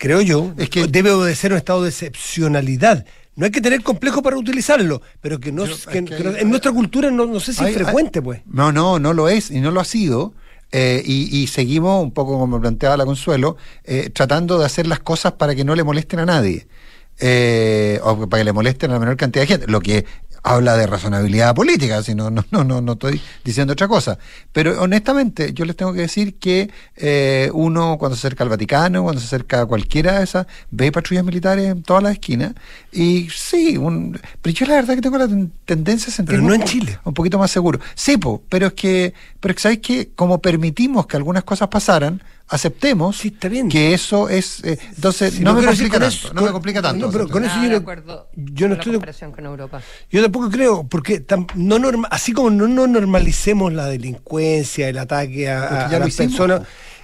[0.00, 3.04] creo yo, es que debe obedecer un estado de excepcionalidad.
[3.36, 7.52] No hay que tener complejo para utilizarlo, pero que no, en nuestra cultura no, sé
[7.52, 8.40] si es frecuente, pues.
[8.46, 10.32] No, no, no lo es y no lo ha sido.
[10.72, 15.32] Eh, y, seguimos, un poco como planteaba la Consuelo, eh, tratando de hacer las cosas
[15.32, 16.66] para que no le molesten a nadie.
[17.18, 19.66] Eh, o para que le molesten a la menor cantidad de gente.
[19.66, 20.06] Lo que
[20.42, 24.18] habla de razonabilidad política, si no, no, no, no, estoy diciendo otra cosa.
[24.52, 29.02] Pero honestamente, yo les tengo que decir que eh, uno cuando se acerca al Vaticano,
[29.02, 32.54] cuando se acerca a cualquiera de esas, ve patrullas militares en todas las esquinas.
[32.92, 35.28] Y sí, un, pero yo la verdad que tengo la
[35.64, 36.98] tendencia a sentirme no en Chile.
[37.04, 37.80] un poquito más seguro.
[37.94, 42.22] Sí, pero es que, pero es que, ¿sabes que Como permitimos que algunas cosas pasaran,
[42.50, 43.22] aceptemos
[43.70, 47.28] que eso es eh, entonces no, me complica tanto, no me complica tanto no, pero
[47.28, 49.80] con eso yo, no, yo no estoy con Europa.
[50.10, 55.88] yo tampoco creo porque no norma, así como no, normalicemos la delincuencia el ataque a,
[55.88, 56.62] las personas.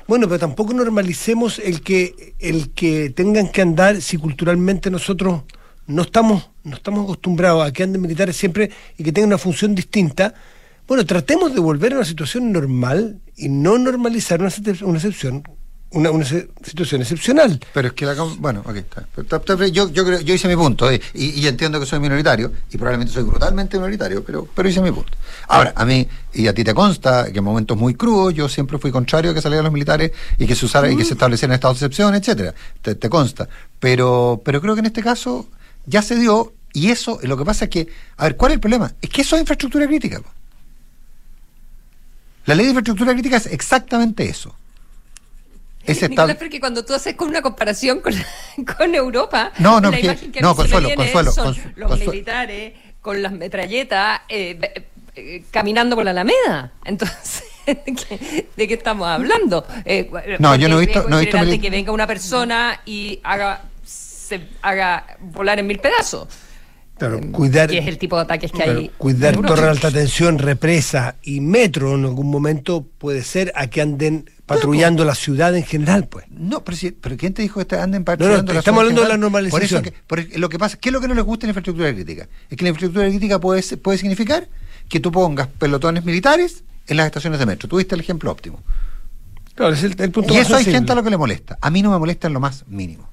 [0.09, 5.43] bueno pero tampoco normalicemos el que el que tengan que andar si culturalmente nosotros
[5.87, 9.77] no estamos no estamos acostumbrados a que anden militares siempre y que tengan una función
[9.77, 10.35] distinta
[10.87, 15.43] bueno, tratemos de volver a una situación normal y no normalizar una, una excepción
[15.91, 17.61] una, una, situación excepcional.
[17.73, 18.15] Pero es que la.
[18.39, 19.07] Bueno, ok, está.
[19.73, 22.77] Yo, yo, creo, yo hice mi punto eh, y, y, entiendo que soy minoritario y
[22.77, 25.13] probablemente soy brutalmente minoritario, pero, pero hice mi punto.
[25.49, 28.79] Ahora, a mí y a ti te consta que en momentos muy crudos yo siempre
[28.79, 31.19] fui contrario a que salieran los militares y que se usara y que se mm.
[31.19, 32.55] establecieran estados de excepción, etcétera.
[32.83, 33.49] Te, te, consta.
[33.79, 35.47] Pero, pero creo que en este caso
[35.87, 37.89] ya se dio y eso, lo que pasa es que.
[38.19, 38.93] A ver, ¿cuál es el problema?
[39.01, 40.21] Es que eso es infraestructura crítica.
[42.47, 44.55] La ley de infraestructura crítica es exactamente eso.
[45.85, 46.39] ese Nicolás, está...
[46.39, 48.15] porque cuando tú haces con una comparación con,
[48.77, 52.13] con Europa, No, no, la que- imagen que no, Consuelo, viene Consuelo, son los Consuelo.
[52.13, 56.73] militares con las metralletas eh, eh, eh, caminando por la Alameda.
[56.85, 59.65] Entonces, ¿de qué, de qué estamos hablando?
[59.85, 62.81] Eh, No, yo no he porque visto- es no he visto que venga una persona
[62.85, 66.27] y haga se haga volar en mil pedazos.
[66.99, 68.91] Claro, Eh, cuidar- que es el tipo de ataques que Claro, hay.
[68.97, 73.83] cuidar torre de alta tensión, represa y metro en algún momento puede ser a que
[73.83, 76.25] anden patrullando la ciudad en general, pues.
[76.31, 78.81] No, pero, si- pero ¿quién te dijo que anden No, patrullando no, la estamos ciudad
[78.81, 79.83] hablando de la normalización.
[79.83, 81.49] Por eso que, por lo que pasa, ¿qué es lo que no les gusta en
[81.49, 82.29] la infraestructura crítica?
[82.49, 84.49] Es que la infraestructura crítica puede, ser- puede significar
[84.89, 87.69] que tú pongas pelotones militares en las estaciones de metro.
[87.69, 88.63] Tuviste el ejemplo óptimo.
[89.55, 91.59] Claro, es el, el punto Y más eso hay gente a lo que le molesta.
[91.61, 93.11] A mí no me molesta en lo más mínimo.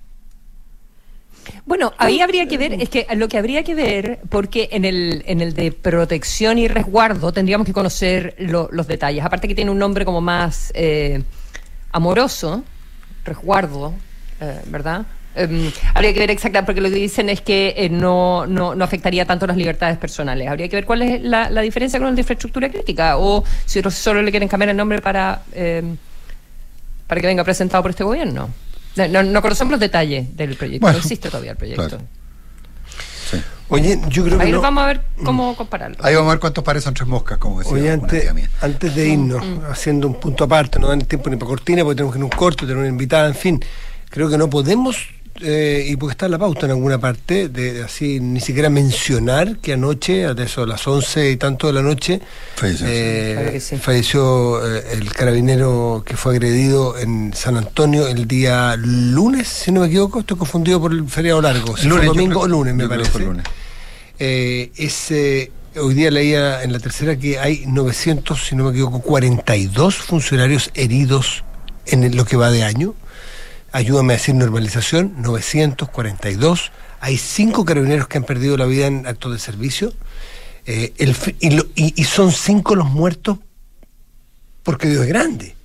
[1.65, 5.23] Bueno, ahí habría que ver, es que lo que habría que ver, porque en el,
[5.27, 9.23] en el de protección y resguardo tendríamos que conocer lo- los detalles.
[9.23, 11.23] Aparte que tiene un nombre como más eh,
[11.91, 12.63] amoroso,
[13.25, 13.93] resguardo,
[14.41, 15.05] eh, ¿verdad?
[15.35, 18.83] Em, habría que ver exactamente, porque lo que dicen es que eh, no, no, no
[18.85, 20.47] afectaría tanto las libertades personales.
[20.47, 23.79] Habría que ver cuál es la, la diferencia con el de infraestructura crítica, o si
[23.79, 25.97] otros solo le quieren cambiar el nombre para, em,
[27.07, 28.49] para que venga presentado por este gobierno.
[28.95, 31.87] No, no- no conocemos los detalles del proyecto, Bueno, no existe todavía el proyecto.
[31.87, 32.03] claro.
[33.31, 33.41] Sí.
[33.69, 35.97] Oye, yo creo que Ahí no- vamos a ver cómo compararlo.
[36.01, 39.07] Ahí vamos a ver cuántos pares son tres moscas, como decía Oye, antes, antes de
[39.09, 42.21] irnos, haciendo un punto aparte, no dan tiempo ni para cortina, porque tenemos que ir
[42.21, 43.59] a un corto, tener una invitada, en fin,
[44.09, 44.97] creo que no podemos,
[45.43, 49.57] eh, y porque está la pauta en alguna parte, de, de así ni siquiera mencionar
[49.57, 52.21] que anoche, a eso, a las once y tanto de la noche,
[52.55, 53.77] Falleció, eh, Claro que sí.
[53.77, 59.81] falleció eh, el carabinero que fue agredido en San Antonio el día lunes, si no
[59.81, 62.73] me equivoco, estoy confundido por el feriado largo, si fue Lunes, domingo creo- o lunes,
[62.75, 63.19] me parece.
[63.19, 63.43] lunes.
[64.19, 68.69] Eh, es, eh, hoy día leía en la tercera que hay 900, si no me
[68.71, 71.43] equivoco, 42 funcionarios heridos
[71.87, 72.93] en lo que va de año.
[73.73, 76.71] Ayúdame a decir normalización, 942.
[77.01, 79.93] Hay cinco carabineros que han perdido la vida en actos de servicio.
[80.65, 83.39] Eh, el y, lo- y- y son cinco los muertos
[84.63, 85.55] porque Dios es grande.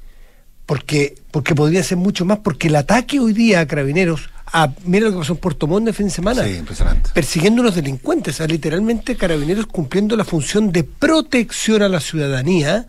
[0.67, 5.07] Porque, porque podría ser mucho más, porque el ataque hoy día a carabineros, a, mira
[5.07, 7.11] lo que pasó en Puerto Montt el fin de semana Sí, impresionante.
[7.15, 12.01] persiguiendo a los delincuentes, o sea, literalmente carabineros cumpliendo la función de protección a la
[12.01, 12.87] ciudadanía.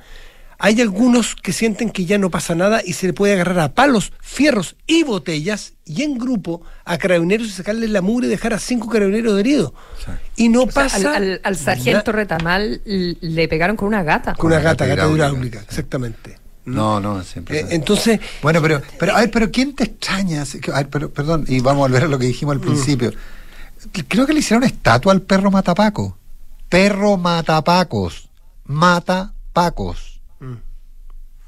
[0.62, 3.74] Hay algunos que sienten que ya no pasa nada y se le puede agarrar a
[3.74, 8.54] palos, fierros y botellas y en grupo a carabineros y sacarle la mugre y dejar
[8.54, 9.72] a cinco carabineros heridos.
[10.06, 10.12] Sí.
[10.43, 14.36] Y no O sea, pasa al, al- al sargento Retamal le pegaron con una gata.
[14.36, 16.38] con una gata, gata hidráulica, exactamente.
[16.65, 17.62] No, no, siempre.
[17.62, 20.41] Eh, entonces, Bueno, pero, pero, a ver, pero ¿quién te extraña?
[20.41, 22.60] Así que- a ver, pero, perdón, y vamos a volver a lo que dijimos Mm.
[22.60, 23.13] al principio.
[24.10, 26.17] Creo que le hicieron estatua al perro matapaco.
[26.67, 28.28] Perro matapacos.
[28.65, 30.09] Matapacos.
[30.39, 30.54] Mm.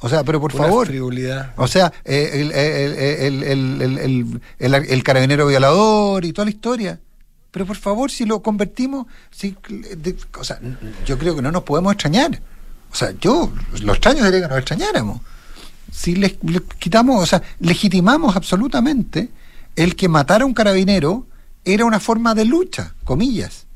[0.03, 0.87] O sea, pero por una favor.
[0.87, 1.53] frivolidad.
[1.57, 3.43] O sea, eh, el, el, el,
[3.99, 6.99] el, el, el- carabinero violador y toda la historia.
[7.51, 10.59] Pero por favor, si lo convertimos, si, de- o sea,
[11.05, 12.41] yo creo que no nos podemos extrañar.
[12.91, 13.51] O sea, yo,
[13.81, 15.21] lo extraño sería que nos extrañáramos.
[15.91, 19.29] Si le, le quitamos, o sea, legitimamos absolutamente
[19.75, 21.27] el que matar a un carabinero
[21.63, 23.67] era una forma de lucha, comillas.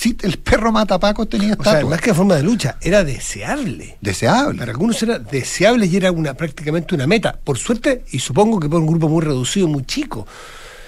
[0.00, 1.90] Si el perro matapacos tenía O sea, estatua.
[1.90, 3.98] más que forma de lucha, era deseable.
[4.00, 4.56] deseable.
[4.60, 7.36] Para algunos era deseable y era una prácticamente una meta.
[7.42, 10.24] Por suerte, y supongo que por un grupo muy reducido, muy chico.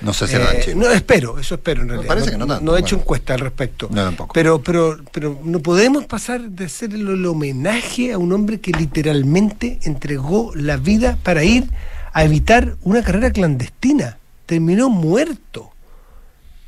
[0.03, 2.07] No sé si Eh, no, espero, eso espero en realidad.
[2.09, 3.03] parece que no tanto, No he hecho bueno.
[3.03, 3.89] encuesta al respecto.
[3.91, 4.33] No, tampoco.
[4.33, 8.71] Pero, pero, pero no podemos pasar de hacer el, el homenaje a un hombre que
[8.71, 11.69] literalmente entregó la vida para ir
[12.13, 14.19] a evitar una carrera clandestina.
[14.47, 15.71] Terminó muerto.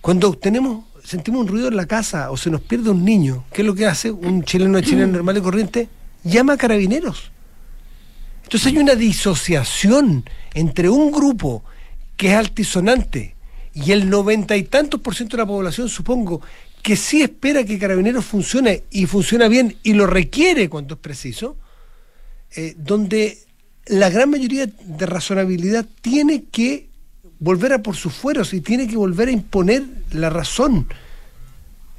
[0.00, 3.60] Cuando tenemos, sentimos un ruido en la casa o se nos pierde un niño, ¿qué
[3.60, 5.88] es lo que hace un chileno o chilena normal y corriente?
[6.24, 7.30] Llama a carabineros.
[8.44, 11.64] Entonces hay una disociación entre un grupo
[12.16, 13.36] que es altisonante
[13.74, 16.40] y el noventa y tantos por ciento de la población, supongo,
[16.82, 21.56] que sí espera que Carabineros funcione y funciona bien y lo requiere cuando es preciso,
[22.56, 23.38] eh, donde
[23.86, 26.88] la gran mayoría de razonabilidad tiene que
[27.38, 30.88] volver a por sus fueros y tiene que volver a imponer la razón.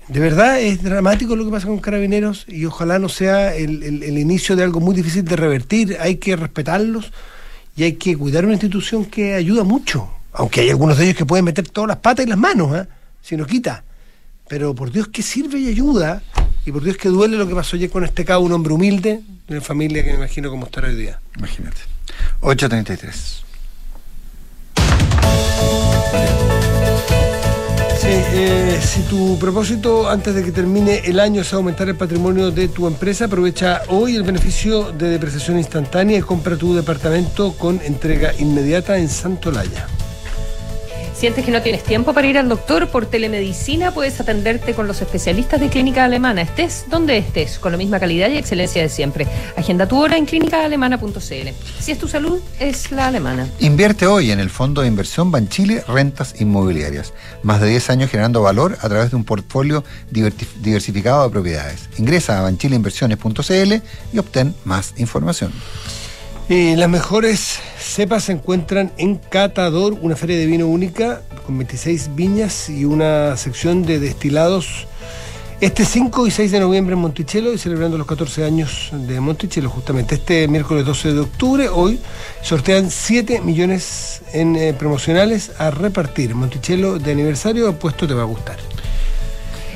[0.08, 4.18] De verdad es dramático lo que pasa con carabineros y ojalá no sea el, el-
[4.18, 5.98] inicio de algo muy difícil de revertir.
[6.00, 7.12] Hay que respetarlos
[7.76, 10.10] y hay que cuidar una institución que ayuda mucho.
[10.34, 12.88] Aunque hay algunos de ellos que pueden meter todas las patas y las manos, ¿eh?
[13.22, 13.84] si no quita.
[14.50, 16.22] Pero por Dios que sirve y ayuda.
[16.66, 19.22] Y por Dios que duele lo que pasó ayer con este cabo, un hombre humilde,
[19.48, 21.20] de una familia que me imagino cómo estará hoy día.
[21.38, 21.78] Imagínate.
[22.42, 23.44] 8.33.
[28.36, 32.68] eh, si tu propósito antes de que termine el año es aumentar el patrimonio de
[32.68, 38.34] tu empresa, aprovecha hoy el beneficio de depreciación instantánea y compra tu departamento con entrega
[38.40, 39.88] inmediata en Santolaya.
[41.24, 42.90] ¿Sientes que no tienes tiempo para ir al doctor?
[42.90, 47.78] Por telemedicina puedes atenderte con los especialistas de Clínica Alemana, estés donde estés, con la
[47.78, 49.26] misma calidad y excelencia de siempre.
[49.56, 51.50] Agenda tu hora en clínicaalemana.cl.
[51.80, 53.48] Si es tu salud, es la alemana.
[53.60, 57.14] Invierte hoy en el fondo de inversión Banchile Rentas Inmobiliarias.
[57.42, 61.88] Más de 10 años generando valor a través de un portfolio diversificado de propiedades.
[62.00, 63.74] Ingresa a banchileinversiones.cl
[64.12, 65.54] y obtén más información.
[66.50, 72.16] Y las mejores cepas se encuentran en Catador, una feria de vino única con 26
[72.16, 74.88] viñas y una sección de destilados.
[75.62, 79.70] Este 5 y 6 de noviembre en Monticello y celebrando los 14 años de Monticello,
[79.70, 82.02] justamente este miércoles 12 de octubre, hoy
[82.42, 86.36] sortean 7 millones en eh, promocionales a repartir.
[86.36, 88.58] Monticello de aniversario, apuesto te va a gustar.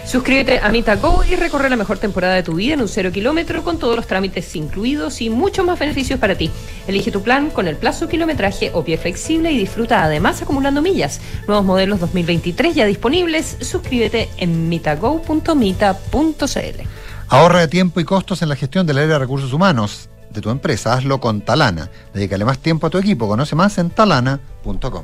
[0.08, 3.66] Suscríbete a MitaGo y recorre la mejor temporada de tu vida en un cero kilómetro
[3.66, 6.50] con todos los trámites incluidos y muchos más beneficios para ti.
[6.88, 11.20] Elige tu plan con el plazo kilometraje o pie flexible y disfruta además acumulando millas.
[11.46, 13.58] Nuevos modelos 2023 ya disponibles.
[13.60, 16.82] Suscríbete en mitago.mita.cl.
[17.28, 20.52] Ahorra de tiempo y costos en la gestión del área de recursos humanos de tu
[20.52, 20.94] empresa.
[20.94, 21.90] Hazlo con Talana.
[22.14, 23.28] Dedícale más tiempo a tu equipo.
[23.28, 25.04] Conoce más en talana.com.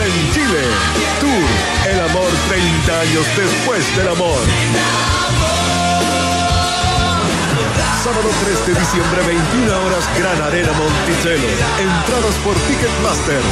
[0.00, 0.62] En Chile.
[1.18, 1.44] Tour,
[1.90, 4.38] el amor 30 años después del amor.
[8.04, 11.48] Sábado 3 de diciembre, 21 horas, Gran Arena Monticello.
[11.82, 13.42] Entradas por Ticketmaster.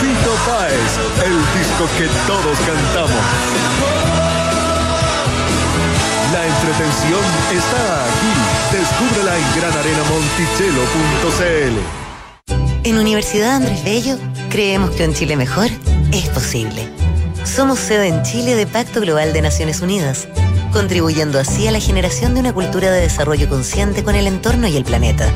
[0.00, 3.22] Fito Páez, el disco que todos cantamos.
[6.32, 7.22] La entretención
[7.54, 8.32] está aquí.
[8.74, 11.78] Descúbrela en granarenamonticello.cl.
[12.84, 14.18] En Universidad Andrés Bello
[14.50, 15.68] creemos que un Chile mejor
[16.12, 16.86] es posible.
[17.42, 20.28] Somos sede en Chile de Pacto Global de Naciones Unidas,
[20.70, 24.76] contribuyendo así a la generación de una cultura de desarrollo consciente con el entorno y
[24.76, 25.32] el planeta.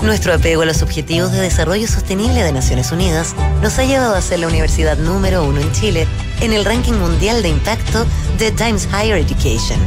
[0.00, 4.22] Nuestro apego a los Objetivos de Desarrollo Sostenible de Naciones Unidas nos ha llevado a
[4.22, 6.06] ser la universidad número uno en Chile
[6.40, 8.06] en el ranking mundial de impacto
[8.38, 9.80] de Times Higher Education.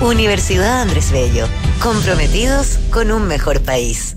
[0.00, 1.46] Universidad Andrés Bello,
[1.80, 4.16] comprometidos con un mejor país.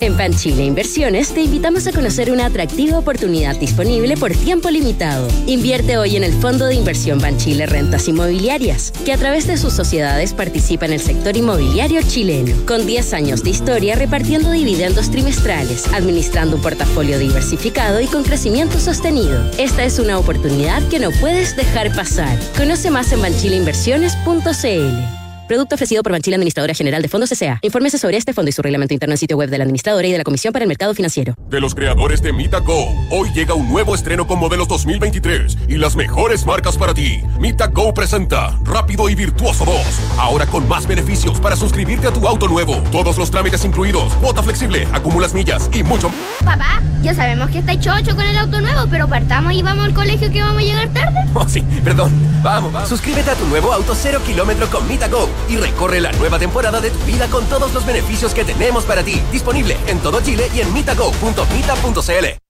[0.00, 5.28] En Panchile Inversiones te invitamos a conocer una atractiva oportunidad disponible por tiempo limitado.
[5.46, 9.74] Invierte hoy en el Fondo de Inversión Banchile Rentas Inmobiliarias, que a través de sus
[9.74, 15.86] sociedades participa en el sector inmobiliario chileno, con 10 años de historia repartiendo dividendos trimestrales,
[15.92, 19.50] administrando un portafolio diversificado y con crecimiento sostenido.
[19.58, 22.38] Esta es una oportunidad que no puedes dejar pasar.
[22.56, 25.19] Conoce más en banchileinversiones.cl.
[25.50, 27.58] Producto ofrecido por Banchila Administradora General de Fondos S.A.
[27.62, 30.12] Infórmese sobre este fondo y su reglamento interno en sitio web de la administradora y
[30.12, 31.34] de la Comisión para el Mercado Financiero.
[31.48, 35.76] De los creadores de Mita Go, hoy llega un nuevo estreno con modelos 2023 y
[35.76, 37.20] las mejores marcas para ti.
[37.40, 39.74] Mita Go presenta Rápido y Virtuoso 2.
[40.18, 42.80] Ahora con más beneficios para suscribirte a tu auto nuevo.
[42.92, 46.18] Todos los trámites incluidos, cuota flexible, acumulas millas y mucho más.
[46.44, 49.94] Papá, ya sabemos que está chocho con el auto nuevo, pero partamos y vamos al
[49.94, 51.18] colegio que vamos a llegar tarde.
[51.32, 52.12] Oh, sí, perdón.
[52.42, 52.88] Vamos, vamos.
[52.88, 56.80] Suscríbete a tu nuevo auto cero kilómetro con Mita Go y recorre la nueva temporada
[56.80, 59.20] de tu vida con todos los beneficios que tenemos para ti.
[59.32, 62.49] Disponible en todo Chile y en mitago.mita.cl.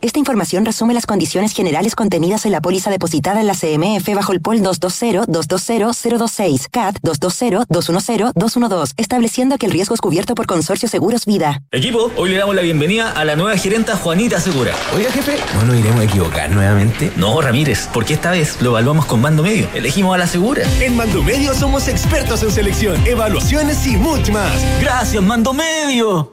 [0.00, 4.32] Esta información resume las condiciones generales contenidas en la póliza depositada en la CMF bajo
[4.32, 11.60] el POL 220-220-026, CAT 220-210-212, estableciendo que el riesgo es cubierto por Consorcio Seguros Vida.
[11.70, 14.72] Equipo, hoy le damos la bienvenida a la nueva gerenta Juanita Segura.
[14.96, 17.12] Oiga, jefe, ¿no nos iremos a equivocar nuevamente?
[17.16, 19.68] No, Ramírez, porque esta vez lo evaluamos con Mando Medio.
[19.74, 20.62] Elegimos a la Segura.
[20.80, 24.50] En Mando Medio somos expertos en selección, evaluaciones y mucho más.
[24.80, 26.32] Gracias, Mando Medio.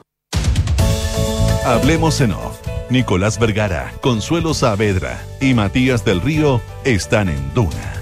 [1.66, 2.49] Hablemos en off.
[2.90, 7.94] Nicolás Vergara, Consuelo Saavedra y Matías del Río están en Duna.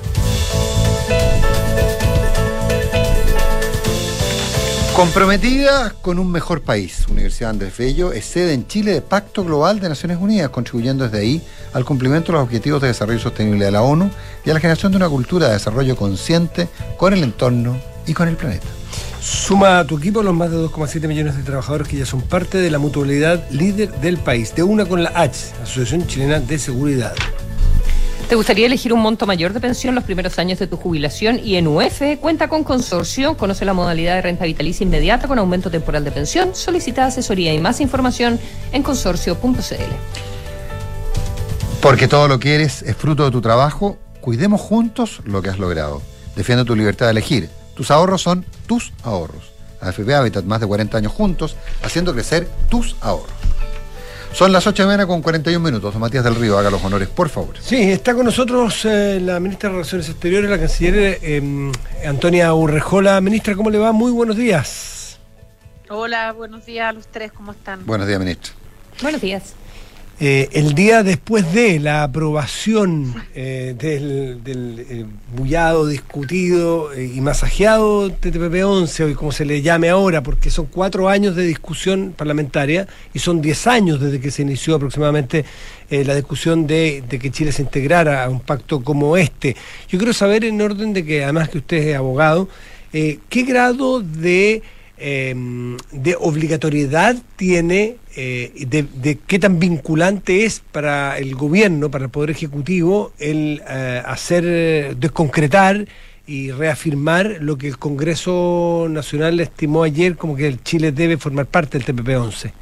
[4.96, 9.78] Comprometida con un mejor país, Universidad Andrés Bello es sede en Chile de Pacto Global
[9.78, 11.42] de Naciones Unidas, contribuyendo desde ahí
[11.74, 14.10] al cumplimiento de los objetivos de desarrollo sostenible de la ONU
[14.46, 16.66] y a la generación de una cultura de desarrollo consciente
[16.96, 18.66] con el entorno y con el planeta.
[19.20, 22.58] Suma a tu equipo los más de 2,7 millones de trabajadores que ya son parte
[22.58, 27.14] de la mutualidad líder del país, de una con la H, Asociación Chilena de Seguridad.
[28.28, 31.40] ¿Te gustaría elegir un monto mayor de pensión los primeros años de tu jubilación?
[31.42, 35.70] Y en UF cuenta con consorcio, conoce la modalidad de renta vitalicia inmediata con aumento
[35.70, 38.38] temporal de pensión, solicita asesoría y más información
[38.72, 39.56] en consorcio.cl.
[41.80, 45.58] Porque todo lo que eres es fruto de tu trabajo, cuidemos juntos lo que has
[45.58, 46.02] logrado.
[46.36, 47.57] Defiende tu libertad de elegir.
[47.78, 49.52] Tus ahorros son tus ahorros.
[49.80, 51.54] AFP Habitat, más de 40 años juntos,
[51.84, 53.30] haciendo crecer tus ahorros.
[54.32, 55.92] Son las 8 de la mañana con 41 minutos.
[55.92, 57.54] Don Matías del Río, haga los honores, por favor.
[57.60, 61.72] Sí, está con nosotros eh, la ministra de Relaciones Exteriores, la canciller eh,
[62.04, 63.20] Antonia Urrejola.
[63.20, 63.92] Ministra, ¿cómo le va?
[63.92, 65.20] Muy buenos días.
[65.88, 67.86] Hola, buenos días a los tres, ¿cómo están?
[67.86, 68.54] Buenos días, ministra.
[69.00, 69.54] Buenos días.
[70.20, 75.04] Eh, el día después de la aprobación eh, del, del eh,
[75.36, 81.08] bullado, discutido eh, y masajeado TTP-11, o como se le llame ahora, porque son cuatro
[81.08, 85.44] años de discusión parlamentaria y son diez años desde que se inició aproximadamente
[85.88, 89.56] la discusión de, de que Chile se integrara a un pacto como este.
[89.88, 92.48] Yo quiero saber, en orden de que además que usted es abogado,
[92.92, 94.62] ¿qué grado de
[95.00, 95.34] eh,
[95.92, 102.30] de obligatoriedad tiene, eh, de, qué tan vinculante es para el gobierno, para el Poder
[102.30, 105.86] Ejecutivo, el eh, hacer, desconcretar
[106.26, 111.46] y reafirmar lo que el Congreso Nacional estimó ayer como que el Chile debe formar
[111.46, 112.52] parte del TPP-11.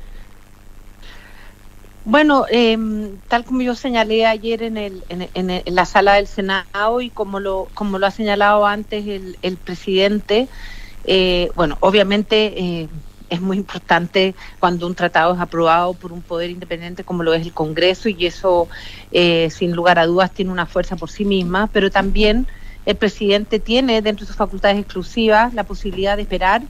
[2.04, 2.78] Bueno, eh,
[3.26, 7.10] tal como yo señalé ayer en, el, en, en, en, la sala del Senado y
[7.10, 10.46] como lo, como lo ha señalado antes el, el presidente,
[11.06, 12.88] eh, bueno, obviamente eh,
[13.30, 17.42] es muy importante cuando un tratado es aprobado por un poder independiente como lo es
[17.42, 18.68] el Congreso y eso,
[19.12, 22.46] eh, sin lugar a dudas, tiene una fuerza por sí misma, pero también
[22.84, 26.62] el presidente tiene dentro de sus facultades exclusivas la posibilidad de esperar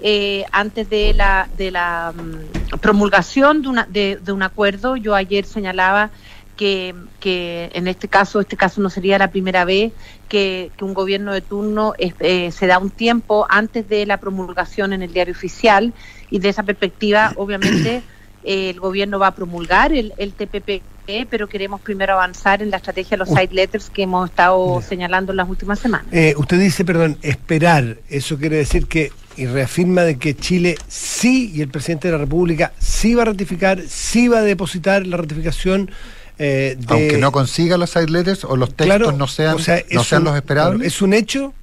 [0.00, 4.96] eh, antes de la, de la um, promulgación de, una, de, un acuerdo.
[4.96, 6.10] Yo ayer señalaba
[6.56, 9.92] que, que, en este caso, este caso no sería la primera vez
[10.28, 14.92] que, que un gobierno de turno eh, se da un tiempo antes de la promulgación
[14.92, 15.92] en el diario oficial
[16.30, 18.02] y de esa perspectiva, obviamente,
[18.44, 20.82] eh, el gobierno va a promulgar el, el TPP
[21.30, 25.32] pero queremos primero avanzar en la estrategia de los side letters que hemos estado señalando
[25.32, 26.06] en las últimas semanas.
[26.10, 31.52] Eh, usted dice, perdón, esperar, eso quiere decir que, y reafirma de que Chile sí,
[31.54, 35.16] y el presidente de la República sí va a ratificar, sí va a depositar la
[35.16, 35.90] ratificación.
[36.38, 39.58] Eh, de, Aunque no consiga los side letters o los textos claro, no sean, o
[39.58, 40.78] sea, no sean un, los esperables.
[40.78, 41.54] Claro, ¿Es un hecho?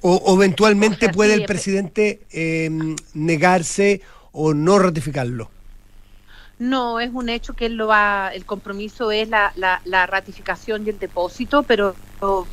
[0.00, 2.70] ¿O, o eventualmente o sea, puede sí, el presidente eh,
[3.14, 4.00] negarse
[4.32, 5.50] o no ratificarlo?
[6.58, 10.86] No, es un hecho que él lo va, el compromiso es la, la, la ratificación
[10.86, 11.94] y el depósito, pero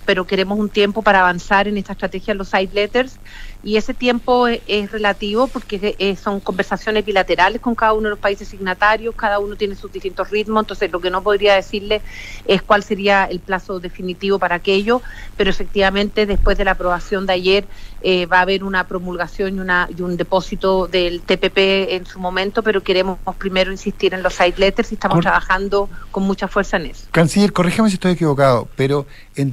[0.05, 3.19] pero queremos un tiempo para avanzar en esta estrategia de los side letters
[3.61, 8.09] y ese tiempo es, es relativo porque eh, son conversaciones bilaterales con cada uno de
[8.11, 12.01] los países signatarios, cada uno tiene sus distintos ritmos, entonces lo que no podría decirle
[12.45, 15.01] es cuál sería el plazo definitivo para aquello,
[15.35, 17.65] pero efectivamente después de la aprobación de ayer
[18.01, 21.57] eh, va a haber una promulgación y, una, y un depósito del TPP
[21.91, 26.23] en su momento, pero queremos primero insistir en los side letters y estamos trabajando con
[26.23, 27.07] mucha fuerza en eso.
[27.11, 29.05] Canciller, corrígeme si estoy equivocado, pero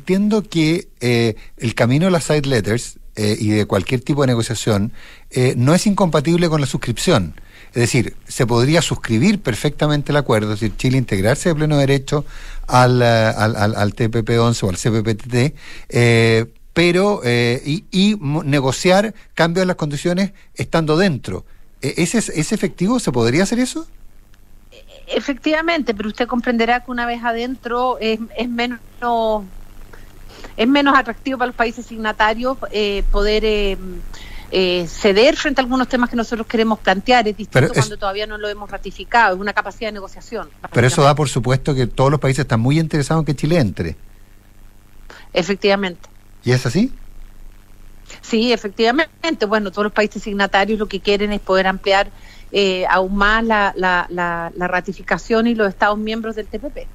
[0.07, 4.29] entiendo que eh, el camino de las side letters eh, y de cualquier tipo de
[4.29, 4.93] negociación
[5.33, 7.35] eh, no es incompatible con la suscripción.
[7.71, 12.25] Es decir, se podría suscribir perfectamente el acuerdo, es decir, Chile integrarse de pleno derecho
[12.69, 15.57] al, eh, al, al- al TPP-11 o al CPPTT,
[15.89, 21.45] eh, pero eh, y, y negociar cambios en las condiciones estando dentro.
[21.83, 23.01] Eh, ¿Ese es, ¿Es efectivo?
[23.01, 23.89] ¿Se podría hacer eso?
[25.09, 28.79] Efectivamente, pero usted comprenderá que una vez adentro es, es menos
[30.57, 33.77] es menos atractivo para los países signatarios eh, poder eh,
[34.53, 37.27] eh, ceder frente a algunos temas que nosotros queremos plantear.
[37.29, 40.49] Es distinto es- cuando todavía no lo hemos ratificado, es una capacidad de negociación.
[40.73, 43.59] Pero eso da por supuesto que todos los países están muy interesados en que Chile
[43.59, 43.97] entre.
[45.33, 46.09] Efectivamente.
[46.45, 46.93] ¿Y es así?
[48.23, 49.47] Sí, efectivamente.
[49.47, 52.09] Bueno, todos los países signatarios lo que quieren es poder ampliar
[52.53, 56.87] eh, aún más la, la, la, la ratificación y los Estados miembros del TPP.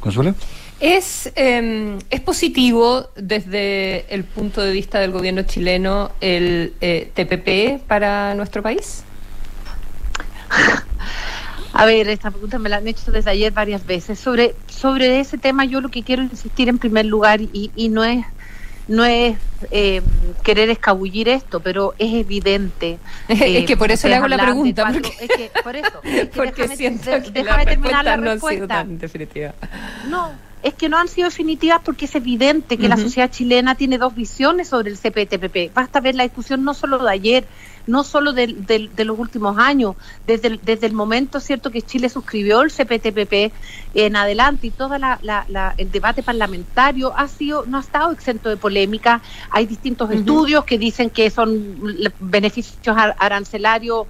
[0.00, 0.34] ¿Consuelo?
[0.80, 7.84] ¿Es, eh, ¿Es positivo desde el punto de vista del gobierno chileno el eh, TPP
[7.86, 9.02] para nuestro país?
[11.72, 14.18] A ver, esta pregunta me la han hecho desde ayer varias veces.
[14.20, 18.04] Sobre, sobre ese tema yo lo que quiero insistir en primer lugar y, y no
[18.04, 18.24] es
[18.86, 19.36] no es
[19.70, 20.00] eh,
[20.42, 22.98] querer escabullir esto, pero es evidente.
[23.28, 25.76] Es eh, que por eso ustedes le hago la pregunta, cuatro- porque- es que por
[25.76, 28.38] eso, es que Porque déjame- siento de- que déjame las terminar la respuestas no han
[28.40, 28.74] sido respuesta.
[28.74, 29.54] tan definitivas.
[30.08, 30.30] No,
[30.62, 34.14] es que no han sido definitivas porque es evidente que la sociedad chilena tiene dos
[34.14, 35.72] visiones sobre el CPTPP.
[35.72, 37.48] Basta ver la discusión no solo de ayer,
[37.86, 39.94] no solo del- del- de los últimos años,
[40.26, 43.52] desde el, desde el momento cierto que Chile suscribió el CPTPP
[43.94, 49.22] en adelante y todo el debate parlamentario ha sido no ha estado exento de polémica.
[49.50, 51.76] Hay distintos estudios que dicen que son
[52.18, 54.06] beneficios ar- arancelarios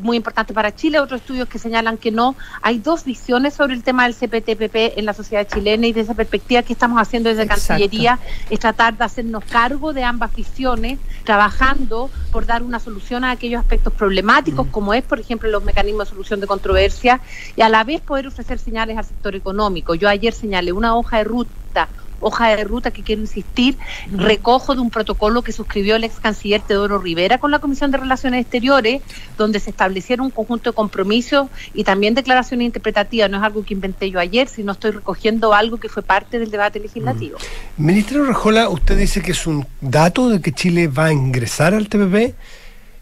[0.00, 2.36] muy importante para Chile, otros estudios que señalan que no.
[2.62, 6.14] Hay dos visiones sobre el tema del CPTPP en la sociedad chilena y de esa
[6.14, 7.68] perspectiva que estamos haciendo desde Exacto.
[7.68, 8.18] Cancillería
[8.50, 13.60] es tratar de hacernos cargo de ambas visiones, trabajando por dar una solución a aquellos
[13.60, 17.20] aspectos problemáticos, como es, por ejemplo, los mecanismos de solución de controversia,
[17.56, 19.94] y a la vez poder ofrecer señales al sector económico.
[19.94, 21.88] Yo ayer señalé una hoja de ruta
[22.20, 23.76] hoja de ruta que quiero insistir,
[24.10, 27.98] recojo de un protocolo que suscribió el ex canciller Teodoro Rivera con la Comisión de
[27.98, 29.02] Relaciones Exteriores,
[29.36, 33.30] donde se establecieron un conjunto de compromisos y también declaraciones interpretativas.
[33.30, 36.50] No es algo que inventé yo ayer, sino estoy recogiendo algo que fue parte del
[36.50, 37.38] debate legislativo.
[37.76, 41.88] Ministro Rejola, usted dice que es un dato de que Chile va a ingresar al
[41.88, 42.34] TPP,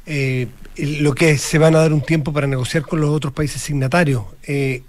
[0.06, 3.60] eh, lo que se van a dar un tiempo para negociar con los otros países
[3.62, 4.24] signatarios.
[4.46, 4.82] Eh,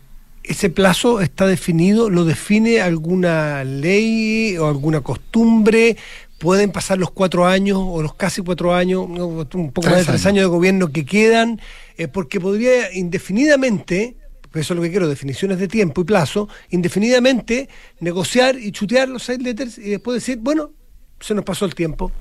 [0.43, 2.09] ¿Ese plazo está definido?
[2.09, 5.95] ¿Lo define alguna ley o alguna costumbre?
[6.37, 10.25] ¿Pueden pasar los cuatro años o los casi cuatro años, un poco más de Tres
[10.25, 11.61] años de gobierno que quedan?
[11.97, 14.17] Eh, porque podría indefinidamente
[14.53, 17.69] eso es lo que quiero, definiciones de tiempo y plazo, indefinidamente
[17.99, 20.71] negociar y chutear los side letters y después decir, bueno,
[21.19, 22.11] se nos pasó el tiempo.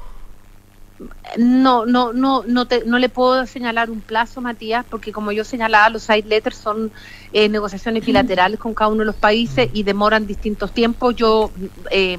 [1.38, 5.44] No, no, no, no, te- no le puedo señalar un plazo, Matías, porque como yo
[5.44, 6.92] señalaba, los side letters son
[7.32, 11.14] eh, negociaciones bilaterales con cada uno de los países y demoran distintos tiempos.
[11.16, 11.53] Yo
[11.90, 12.18] eh,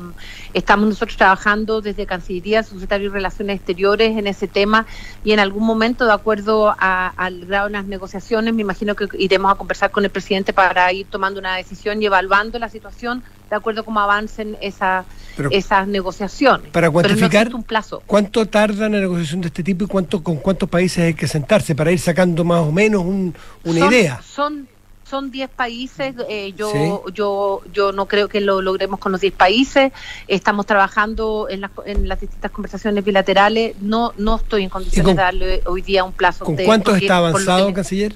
[0.54, 4.88] estamos nosotros trabajando desde Cancillería, Secretario de Relaciones Exteriores en ese tema
[5.22, 9.08] y en algún momento, de acuerdo a- al grado de las negociaciones, me imagino que
[9.20, 13.24] iremos a conversar con el presidente para ir tomando una decisión y evaluando la situación
[13.50, 15.06] de acuerdo a cómo avancen esa-
[15.38, 16.70] Pero- esas negociaciones.
[16.72, 18.02] Para Pero no cuantificar un plazo.
[18.06, 21.76] cuánto tarda una negociación de este tipo y cuánto con cuántos países hay que sentarse
[21.76, 23.34] para ir sacando más o menos un-
[23.64, 24.22] una son, idea.
[24.24, 24.68] Son
[25.06, 27.14] son 10 países, eh, yo, Sí.
[27.14, 29.92] yo, yo no creo que lo logremos con los 10 países,
[30.28, 35.16] estamos trabajando en las, en las distintas conversaciones bilaterales, no, no estoy en condiciones con-
[35.18, 36.46] de darle hoy día un plazo.
[36.46, 38.16] ¿Con de- cuántos porque está avanzado, canciller?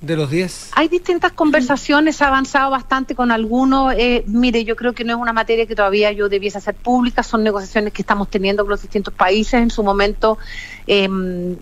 [0.00, 0.72] De los 10.
[0.74, 3.94] Hay distintas conversaciones, ha avanzado bastante con algunos.
[3.96, 7.22] Eh, mire, yo creo que no es una materia que todavía yo debiese hacer pública,
[7.22, 9.54] son negociaciones que estamos teniendo con los distintos países.
[9.54, 10.38] En su momento,
[10.86, 11.08] eh,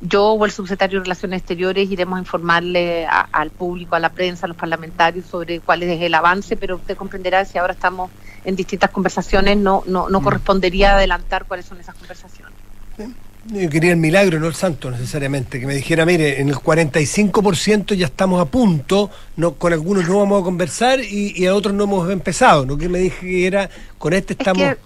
[0.02, 4.10] yo o el subsecretario de Relaciones Exteriores iremos a informarle a- al público, a la
[4.10, 8.10] prensa, a los parlamentarios sobre cuál es el avance, pero usted comprenderá si ahora estamos
[8.44, 12.52] en distintas conversaciones, no, no, no correspondería adelantar cuáles son esas conversaciones.
[13.46, 17.94] Yo quería el milagro, no el santo necesariamente, que me dijera, mire, en el 45%
[17.94, 21.74] ya estamos a punto, no, con algunos no vamos a conversar y, y a otros
[21.74, 23.68] no hemos empezado, no que me dijera,
[23.98, 24.76] con este estamos...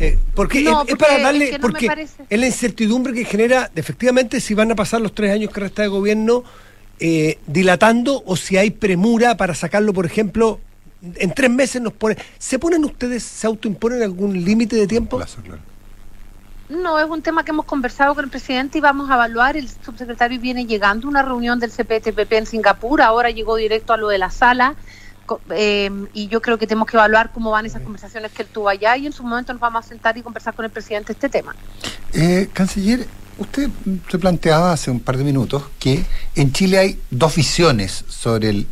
[0.00, 3.12] eh, porque, No, es, es porque para darle, es que no porque es la incertidumbre
[3.12, 6.42] que genera, efectivamente, si van a pasar los tres años que resta de gobierno
[6.98, 10.58] eh, dilatando o si hay premura para sacarlo, por ejemplo,
[11.16, 12.16] en tres meses nos pone.
[12.38, 15.18] ¿Se ponen ustedes, se autoimponen algún límite de tiempo?
[16.72, 19.56] No, es un tema que hemos conversado con el presidente y vamos a evaluar.
[19.56, 23.96] El subsecretario viene llegando a una reunión del CPTPP en Singapur, ahora llegó directo a
[23.96, 24.74] lo de la sala.
[25.50, 28.68] eh, y yo creo que tenemos que evaluar cómo van esas conversaciones que él tuvo
[28.68, 31.28] allá y en su momento nos vamos a sentar y conversar con el presidente este
[31.28, 31.54] tema.
[32.12, 33.06] Eh, canciller,
[33.38, 33.70] usted
[34.10, 36.04] se planteaba hace un par de minutos que
[36.34, 38.66] en Chile hay dos visiones sobre el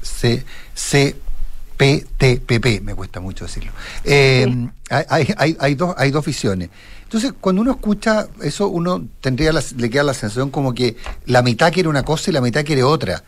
[1.79, 3.73] CPTPP, me cuesta mucho decirlo.
[4.05, 6.69] Eh, hay, hay- hay- hay dos, hay dos visiones.
[7.11, 10.97] Entonces, cuando uno escucha eso, uno tendría la- le queda la sensación como que
[11.27, 13.25] la mitad quiere una cosa y la mitad quiere otra.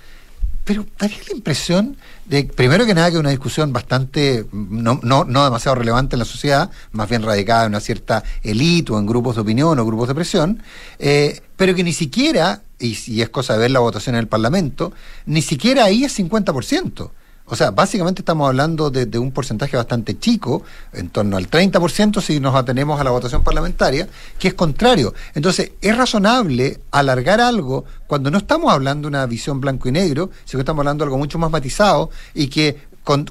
[0.62, 5.42] Pero daría la impresión de, primero que nada, que una discusión bastante, no, no, no
[5.42, 9.34] demasiado relevante en la sociedad, más bien radicada en una cierta élite o en grupos
[9.34, 10.62] de opinión o grupos de presión,
[11.00, 14.28] eh, pero que ni siquiera, y si es cosa de ver la votación en el
[14.28, 14.92] Parlamento,
[15.26, 17.10] ni siquiera ahí es 50%.
[17.46, 20.62] O sea, básicamente estamos hablando de, un porcentaje bastante chico,
[20.92, 25.12] en torno al 30% si nos atenemos a la votación parlamentaria, que es contrario.
[25.34, 30.30] Entonces, es razonable alargar algo cuando no estamos hablando de una visión blanco y negro,
[30.44, 33.26] sino que estamos hablando de algo mucho más matizado y que con,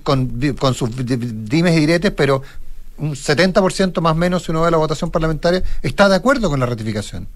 [0.76, 2.44] sus di- dimes y diretes, pero
[2.98, 6.60] un 70% más o menos, si uno ve la votación parlamentaria, está de acuerdo con
[6.60, 7.28] la ratificación.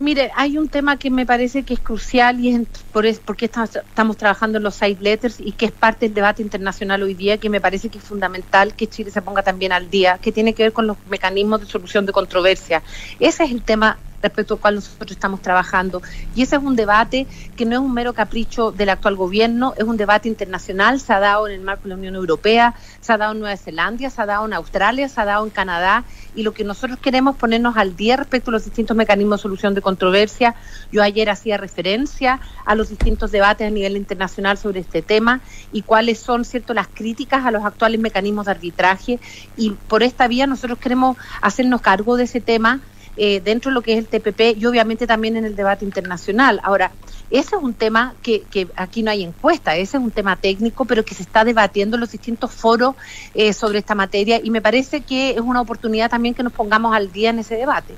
[0.00, 3.46] Mire, hay un tema que me parece que es crucial y es por es, porque
[3.46, 7.14] estamos, estamos trabajando en los side letters y que es parte del debate internacional hoy
[7.14, 10.30] día, que me parece que es fundamental que Chile se ponga también al día, que
[10.30, 12.84] tiene que ver con los mecanismos de solución de controversia.
[13.18, 16.02] Ese es el tema respecto al cual nosotros estamos trabajando.
[16.34, 19.84] Y ese es un debate que no es un mero capricho del actual gobierno, es
[19.84, 23.18] un debate internacional, se ha dado en el marco de la Unión Europea, se ha
[23.18, 26.04] dado en Nueva Zelanda, se ha dado en Australia, se ha dado en Canadá,
[26.34, 29.74] y lo que nosotros queremos ponernos al día respecto a los distintos mecanismos de solución
[29.74, 30.54] de controversia.
[30.92, 35.40] Yo ayer hacía referencia a los distintos debates a nivel internacional sobre este tema
[35.72, 39.20] y cuáles son cierto las críticas a los actuales mecanismos de arbitraje
[39.56, 42.80] y por esta vía nosotros queremos hacernos cargo de ese tema
[43.18, 46.60] eh, dentro de lo que es el TPP y obviamente también en el debate internacional.
[46.62, 46.92] Ahora,
[47.30, 50.86] ese es un tema que, que aquí no hay encuesta, ese es un tema técnico,
[50.86, 52.94] pero que se está debatiendo en los distintos foros
[53.34, 56.94] eh, sobre esta materia y me parece que es una oportunidad también que nos pongamos
[56.94, 57.94] al día en ese debate.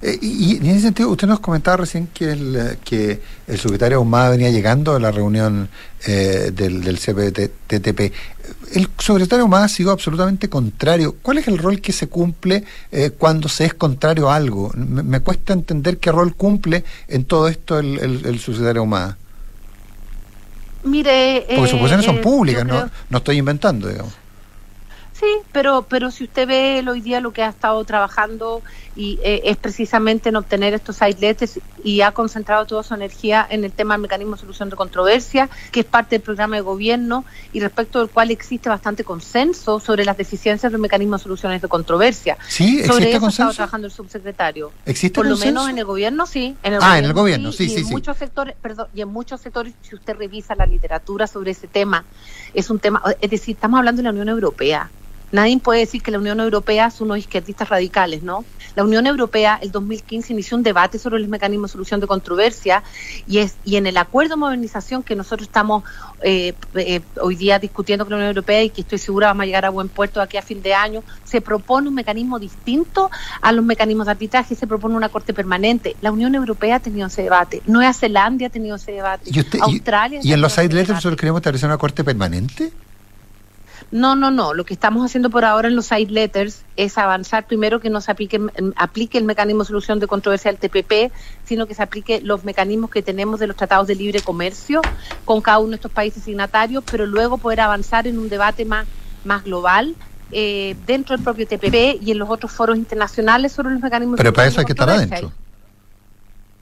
[0.00, 3.58] Eh, y, y en ese sentido, usted nos comentaba recién que el, eh, que el
[3.58, 5.68] secretario Ahumada venía llegando a la reunión
[6.06, 8.12] eh, del, del CPTTP.
[8.74, 11.16] El secretario Ahumada ha sido absolutamente contrario.
[11.22, 14.72] ¿Cuál es el rol que se cumple eh, cuando se es contrario a algo?
[14.74, 18.86] Me, me cuesta entender qué rol cumple en todo esto el, el, el subsecretario.
[20.84, 24.12] Mire, Porque sus posiciones son eh, públicas, no, creo- no estoy inventando, digamos.
[25.22, 28.60] Sí, pero, pero si usted ve hoy día lo que ha estado trabajando
[28.96, 33.62] y eh, es precisamente en obtener estos letters y ha concentrado toda su energía en
[33.62, 37.24] el tema del mecanismo de solución de controversia, que es parte del programa de gobierno
[37.52, 41.68] y respecto del cual existe bastante consenso sobre las deficiencias del mecanismo de soluciones de
[41.68, 42.36] controversia.
[42.48, 43.52] Sí, ¿existe sobre eso ha estado consenso?
[43.54, 44.72] trabajando el subsecretario.
[44.86, 45.54] ¿Existe Por lo consenso?
[45.54, 46.56] menos en el gobierno sí.
[46.64, 47.92] En el Ah, en el gobierno, sí, y sí, en sí.
[47.92, 52.04] muchos sectores, perdón, y en muchos sectores, si usted revisa la literatura sobre ese tema,
[52.54, 54.90] es un tema, es decir, estamos hablando de la Unión Europea.
[55.32, 58.44] Nadie puede decir que la Unión Europea son unos izquierdistas radicales, ¿no?
[58.76, 62.82] La Unión Europea, el 2015, inició un debate sobre los mecanismos de solución de controversia
[63.26, 65.84] y es y en el acuerdo de modernización que nosotros estamos
[66.22, 69.46] eh, eh, hoy día discutiendo con la Unión Europea y que estoy segura vamos a
[69.46, 73.10] llegar a buen puerto de aquí a fin de año, se propone un mecanismo distinto
[73.40, 75.96] a los mecanismos de arbitraje, se propone una corte permanente.
[76.00, 79.58] La Unión Europea ha tenido ese debate, Nueva Zelanda ha tenido ese debate, ¿Y, usted,
[79.58, 80.20] y- Australia.
[80.22, 82.72] y en los side letters nosotros queremos establecer una corte permanente?
[83.90, 84.54] No, no, no.
[84.54, 88.00] Lo que estamos haciendo por ahora en los side letters es avanzar primero que no
[88.00, 88.40] se aplique,
[88.76, 91.12] aplique el mecanismo de solución de controversia del TPP,
[91.44, 94.80] sino que se aplique los mecanismos que tenemos de los tratados de libre comercio
[95.24, 98.86] con cada uno de estos países signatarios, pero luego poder avanzar en un debate más,
[99.24, 99.94] más global
[100.30, 104.22] eh, dentro del propio TPP y en los otros foros internacionales sobre los mecanismos de
[104.22, 105.32] Pero para eso hay que estar adentro.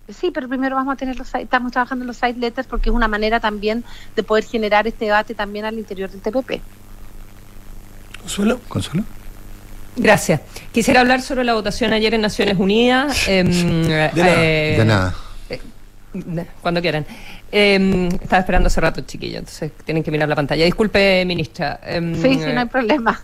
[0.08, 2.94] Sí, pero primero vamos a tener los estamos trabajando en los side letters porque es
[2.94, 3.84] una manera también
[4.16, 6.60] de poder generar este debate también al interior del TPP.
[8.20, 8.60] Consuelo.
[8.68, 9.04] Consuelo.
[9.96, 10.40] Gracias.
[10.72, 13.26] Quisiera hablar sobre la votación ayer en Naciones Unidas.
[13.28, 13.48] em,
[13.86, 14.10] De nada.
[14.14, 15.14] eh, De nada.
[16.62, 17.04] cuando quieran.
[17.52, 20.64] Eh, estaba esperando hace rato, chiquillo, entonces tienen que mirar la pantalla.
[20.64, 21.80] Disculpe, ministra.
[21.84, 23.20] Em, sí, sí, no hay problema.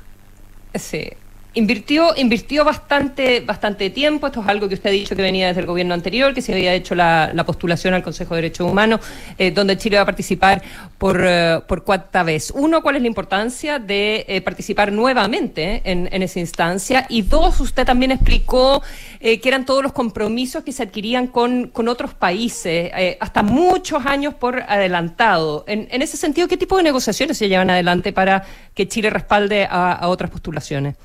[0.74, 1.08] Sí.
[1.56, 5.62] Invirtió, invirtió bastante, bastante tiempo, esto es algo que usted ha dicho que venía desde
[5.62, 9.00] el gobierno anterior, que se había hecho la, la postulación al Consejo de Derechos Humanos,
[9.38, 10.62] eh, donde Chile va a participar
[10.98, 12.52] por, eh, por cuarta vez.
[12.54, 17.06] Uno, ¿cuál es la importancia de eh, participar nuevamente en, en, esa instancia?
[17.08, 18.82] Y dos, usted también explicó
[19.18, 24.34] que eran todos los compromisos que se adquirían con, con otros países, hasta muchos años
[24.34, 25.64] por adelantado.
[25.66, 28.44] En, en, ese sentido, ¿qué tipo de negociaciones se llevan adelante para
[28.74, 30.96] que Chile respalde a otras postulaciones?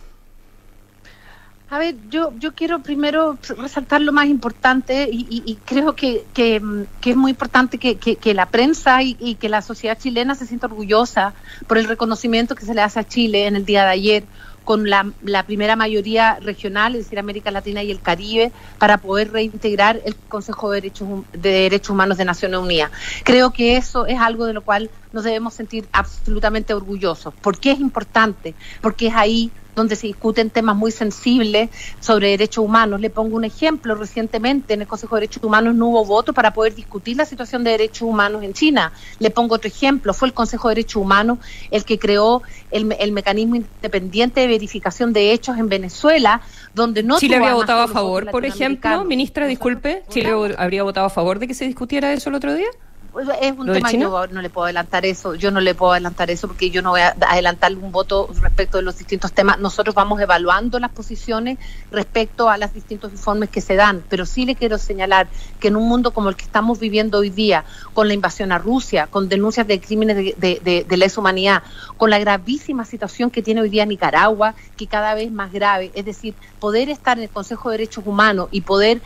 [1.71, 6.61] A ver, yo, yo quiero primero resaltar lo más importante y, y, creo que, que,
[6.99, 10.45] que, es muy importante que, que la prensa y, y, que la sociedad chilena se
[10.45, 11.33] sienta orgullosa
[11.67, 14.23] por el reconocimiento que se le hace a Chile en el día de ayer
[14.65, 19.31] con la, la, primera mayoría regional, es decir, América Latina y el Caribe, para poder
[19.31, 22.91] reintegrar el Consejo de Derechos, de Derechos Humanos de Naciones Unidas.
[23.23, 27.33] Creo que eso es algo de lo cual nos debemos sentir absolutamente orgullosos.
[27.33, 28.55] ¿Por qué es importante?
[28.81, 31.69] Porque es ahí donde se discuten temas muy sensibles
[31.99, 33.01] sobre derechos humanos.
[33.01, 33.95] Le pongo un ejemplo.
[33.95, 37.63] Recientemente en el Consejo de Derechos Humanos no hubo voto para poder discutir la situación
[37.63, 38.91] de derechos humanos en China.
[39.19, 40.13] Le pongo otro ejemplo.
[40.13, 41.39] Fue el Consejo de Derechos Humanos
[41.71, 42.41] el que creó
[42.71, 46.41] el, el mecanismo independiente de verificación de hechos en Venezuela,
[46.73, 49.03] donde no Chile había votado a favor, por ejemplo.
[49.05, 50.03] Ministra, disculpe.
[50.09, 52.69] ¿Chile habría votado a favor de que se discutiera eso el otro día?
[53.11, 56.31] Pues, es un tema yo no le puedo adelantar eso, yo no le puedo adelantar
[56.31, 59.59] eso porque yo no voy a adelantar un voto respecto de los distintos temas.
[59.59, 61.57] Nosotros vamos evaluando las posiciones
[61.91, 65.27] respecto a los distintos informes que se dan, pero sí le quiero señalar
[65.59, 68.57] que en un mundo como el que estamos viviendo hoy día, con la invasión a
[68.57, 71.63] Rusia, con denuncias de crímenes de, de, de, de lesa humanidad,
[71.97, 76.05] con la gravísima situación que tiene hoy día Nicaragua, que cada vez más grave, es
[76.05, 79.01] decir, poder estar en el Consejo de Derechos Humanos y poder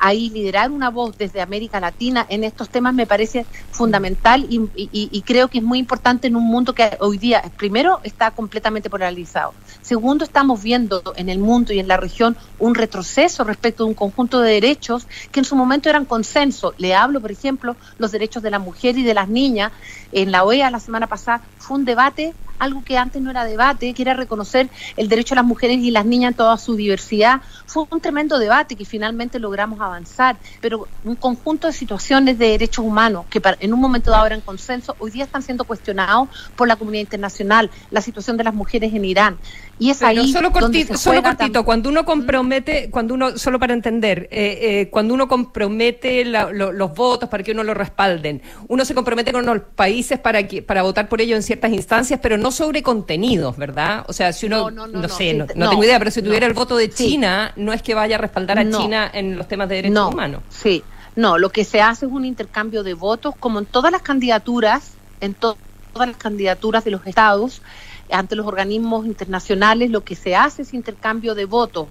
[0.00, 4.88] ahí liderar una voz desde América Latina en estos temas me parece fundamental y, y,
[4.92, 8.90] y, creo que es muy importante en un mundo que hoy día, primero, está completamente
[8.90, 9.54] polarizado.
[9.82, 13.94] Segundo, estamos viendo en el mundo y en la región un retroceso respecto de un
[13.94, 16.74] conjunto de derechos que en su momento eran consenso.
[16.78, 19.72] Le hablo, por ejemplo, los derechos de la mujer y de las niñas.
[20.12, 23.94] En la OEA la semana pasada fue un debate algo que antes no era debate,
[23.94, 27.40] que era reconocer el derecho a las mujeres y las niñas en toda su diversidad.
[27.66, 32.84] Fue un tremendo debate que finalmente logramos avanzar, pero un conjunto de situaciones de derechos
[32.84, 36.76] humanos que en un momento dado eran consenso, hoy día están siendo cuestionados por la
[36.76, 39.38] comunidad internacional, la situación de las mujeres en Irán.
[39.80, 43.38] Y es pero ahí solo cortito, donde se solo cortito, cuando uno compromete, cuando uno,
[43.38, 47.62] solo para entender, eh, eh, cuando uno compromete la, lo, los votos para que uno
[47.62, 51.42] lo respalden, uno se compromete con los países para que, para votar por ello en
[51.42, 54.04] ciertas instancias, pero no sobre contenidos, ¿verdad?
[54.08, 55.84] O sea, si uno, no, No, no, no, sé, sí, no, te- no no, tengo
[55.84, 57.10] idea, pero si tuviera el voto de sí.
[57.10, 58.68] China, no es que vaya a respaldar a.
[58.68, 60.42] China en los temas de derechos No, humanos.
[60.50, 60.82] Sí,
[61.16, 64.92] no, lo que se hace es un intercambio de votos, como en todas las candidaturas,
[65.20, 65.56] en to-
[65.92, 67.62] todas las candidaturas de los estados,
[68.10, 71.88] ante los organismos internacionales, lo que se hace es intercambio de votos.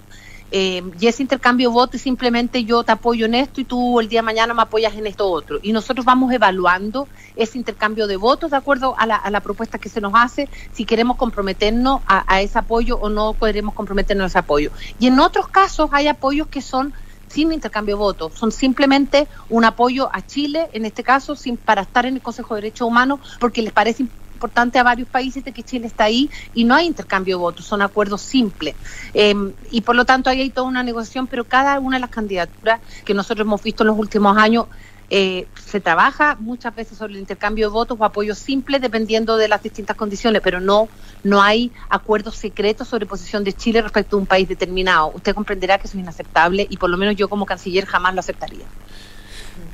[0.50, 4.00] Eh, y ese intercambio de votos es simplemente yo te apoyo en esto y tú
[4.00, 5.58] el día de mañana me apoyas en esto otro.
[5.62, 7.06] Y nosotros vamos evaluando
[7.36, 10.48] ese intercambio de votos de acuerdo a la, a la propuesta que se nos hace,
[10.72, 14.70] si queremos comprometernos a, ese apoyo o no queremos comprometernos a ese apoyo.
[14.98, 16.94] Y en otros casos hay apoyos que son
[17.28, 21.82] sin intercambio de votos, son simplemente un apoyo a Chile, en este caso, sin, para
[21.82, 25.52] estar en el Consejo de Derechos Humanos, porque les parece importante a varios países de
[25.52, 28.74] que Chile está ahí y no hay intercambio de votos, son acuerdos simples.
[29.14, 29.34] Eh,
[29.70, 32.80] y por lo tanto ahí hay toda una negociación, pero cada una de las candidaturas
[33.04, 34.66] que nosotros hemos visto en los últimos años
[35.10, 39.48] eh, se trabaja muchas veces sobre el intercambio de votos o apoyos simples dependiendo de
[39.48, 40.88] las distintas condiciones, pero no,
[41.22, 45.12] no hay acuerdos secretos sobre posición de Chile respecto a un país determinado.
[45.14, 48.20] Usted comprenderá que eso es inaceptable y por lo menos yo como canciller jamás lo
[48.20, 48.66] aceptaría.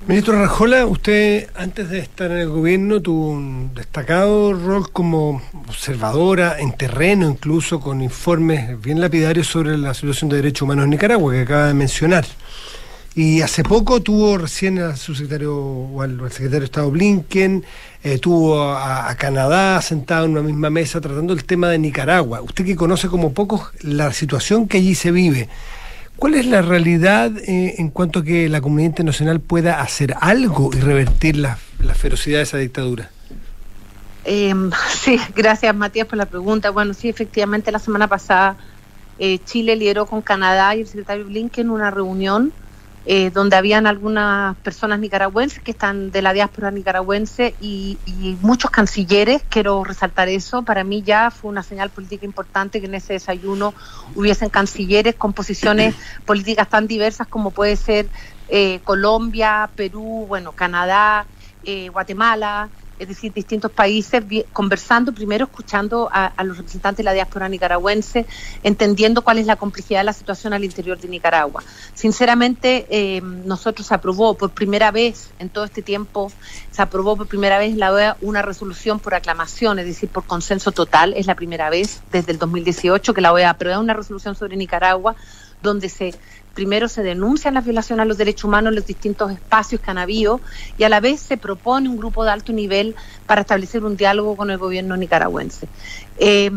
[0.06, 6.60] Ministro Rajola, usted antes de estar en el gobierno tuvo un destacado rol como observadora
[6.60, 11.32] en terreno, incluso con informes bien lapidarios sobre la situación de derechos humanos en Nicaragua,
[11.32, 12.26] que acaba de mencionar.
[13.14, 17.64] Y hace poco tuvo recién al subsecretario o al, secretario de Estado Blinken,
[18.02, 22.42] eh, tuvo a, a Canadá sentado en una misma mesa tratando el tema de Nicaragua.
[22.42, 25.48] Usted que conoce como pocos la situación que allí se vive,
[26.16, 30.70] ¿cuál es la realidad eh, en cuanto a que la comunidad internacional pueda hacer algo
[30.72, 33.10] y revertir la, la ferocidad de esa dictadura?
[34.24, 34.54] Eh,
[34.88, 36.70] sí, gracias Matías por la pregunta.
[36.70, 38.56] Bueno, sí, efectivamente la semana pasada
[39.18, 42.52] eh, Chile lideró con Canadá y el secretario Blinken una reunión
[43.04, 48.70] eh, donde habían algunas personas nicaragüenses que están de la diáspora nicaragüense y, y muchos
[48.70, 49.44] cancilleres.
[49.50, 50.64] Quiero resaltar eso.
[50.64, 53.74] Para mí ya fue una señal política importante que en ese desayuno
[54.14, 55.96] hubiesen cancilleres con posiciones
[56.26, 58.10] políticas tan diversas como puede ser
[58.48, 61.28] eh, Colombia, Perú, bueno, Canadá.
[61.62, 64.22] eh, Guatemala, es decir, distintos países,
[64.52, 68.26] conversando, primero escuchando a, los representantes de la diáspora nicaragüense,
[68.62, 71.62] entendiendo cuál es la complejidad de la situación al interior de Nicaragua.
[71.94, 76.30] Sinceramente, eh, nosotros se aprobó por primera vez en todo este tiempo,
[76.70, 80.72] se aprobó por primera vez la OEA una resolución por aclamación, es decir, por consenso
[80.72, 84.56] total, es la primera vez desde el 2018 que la OEA aprueba una resolución sobre
[84.56, 85.16] Nicaragua
[85.64, 86.14] donde se
[86.54, 89.98] primero se denuncian las violaciones a los derechos humanos en los distintos espacios que han
[89.98, 90.40] habido
[90.78, 92.94] y a la vez se propone un grupo de alto nivel
[93.26, 95.68] para establecer un diálogo con el gobierno nicaragüense.
[96.18, 96.50] Eh,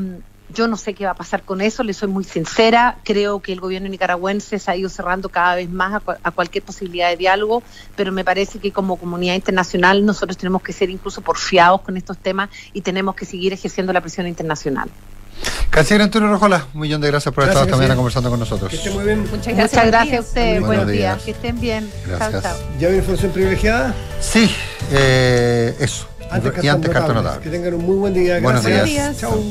[0.49, 3.51] yo no sé qué va a pasar con eso, le soy muy sincera, creo que
[3.51, 7.63] el gobierno nicaragüense se ha ido cerrando cada vez más a, cualquier posibilidad de diálogo,
[7.95, 12.17] pero me parece que como comunidad internacional nosotros tenemos que ser incluso porfiados con estos
[12.17, 14.89] temas y tenemos que seguir ejerciendo la presión internacional.
[15.69, 18.69] Canciller Antonio Rojola, un millón de gracias por estar esta mañana conversando con nosotros.
[18.69, 19.19] Que estén muy bien.
[19.21, 20.61] Muchas gracias, Muchas gracias a ustedes.
[20.61, 21.17] Buen día.
[21.23, 21.91] Que estén bien.
[22.07, 22.31] Gracias.
[22.31, 22.57] Chao, chao.
[22.79, 23.93] ¿Ya hay información privilegiada?
[24.19, 24.51] Sí,
[24.91, 26.07] eh, eso.
[26.31, 27.43] Antes y antes carta notable.
[27.43, 28.39] Que tengan un muy buen día.
[28.39, 28.63] Gracias.
[28.63, 29.17] Buenos días.
[29.19, 29.43] Chao.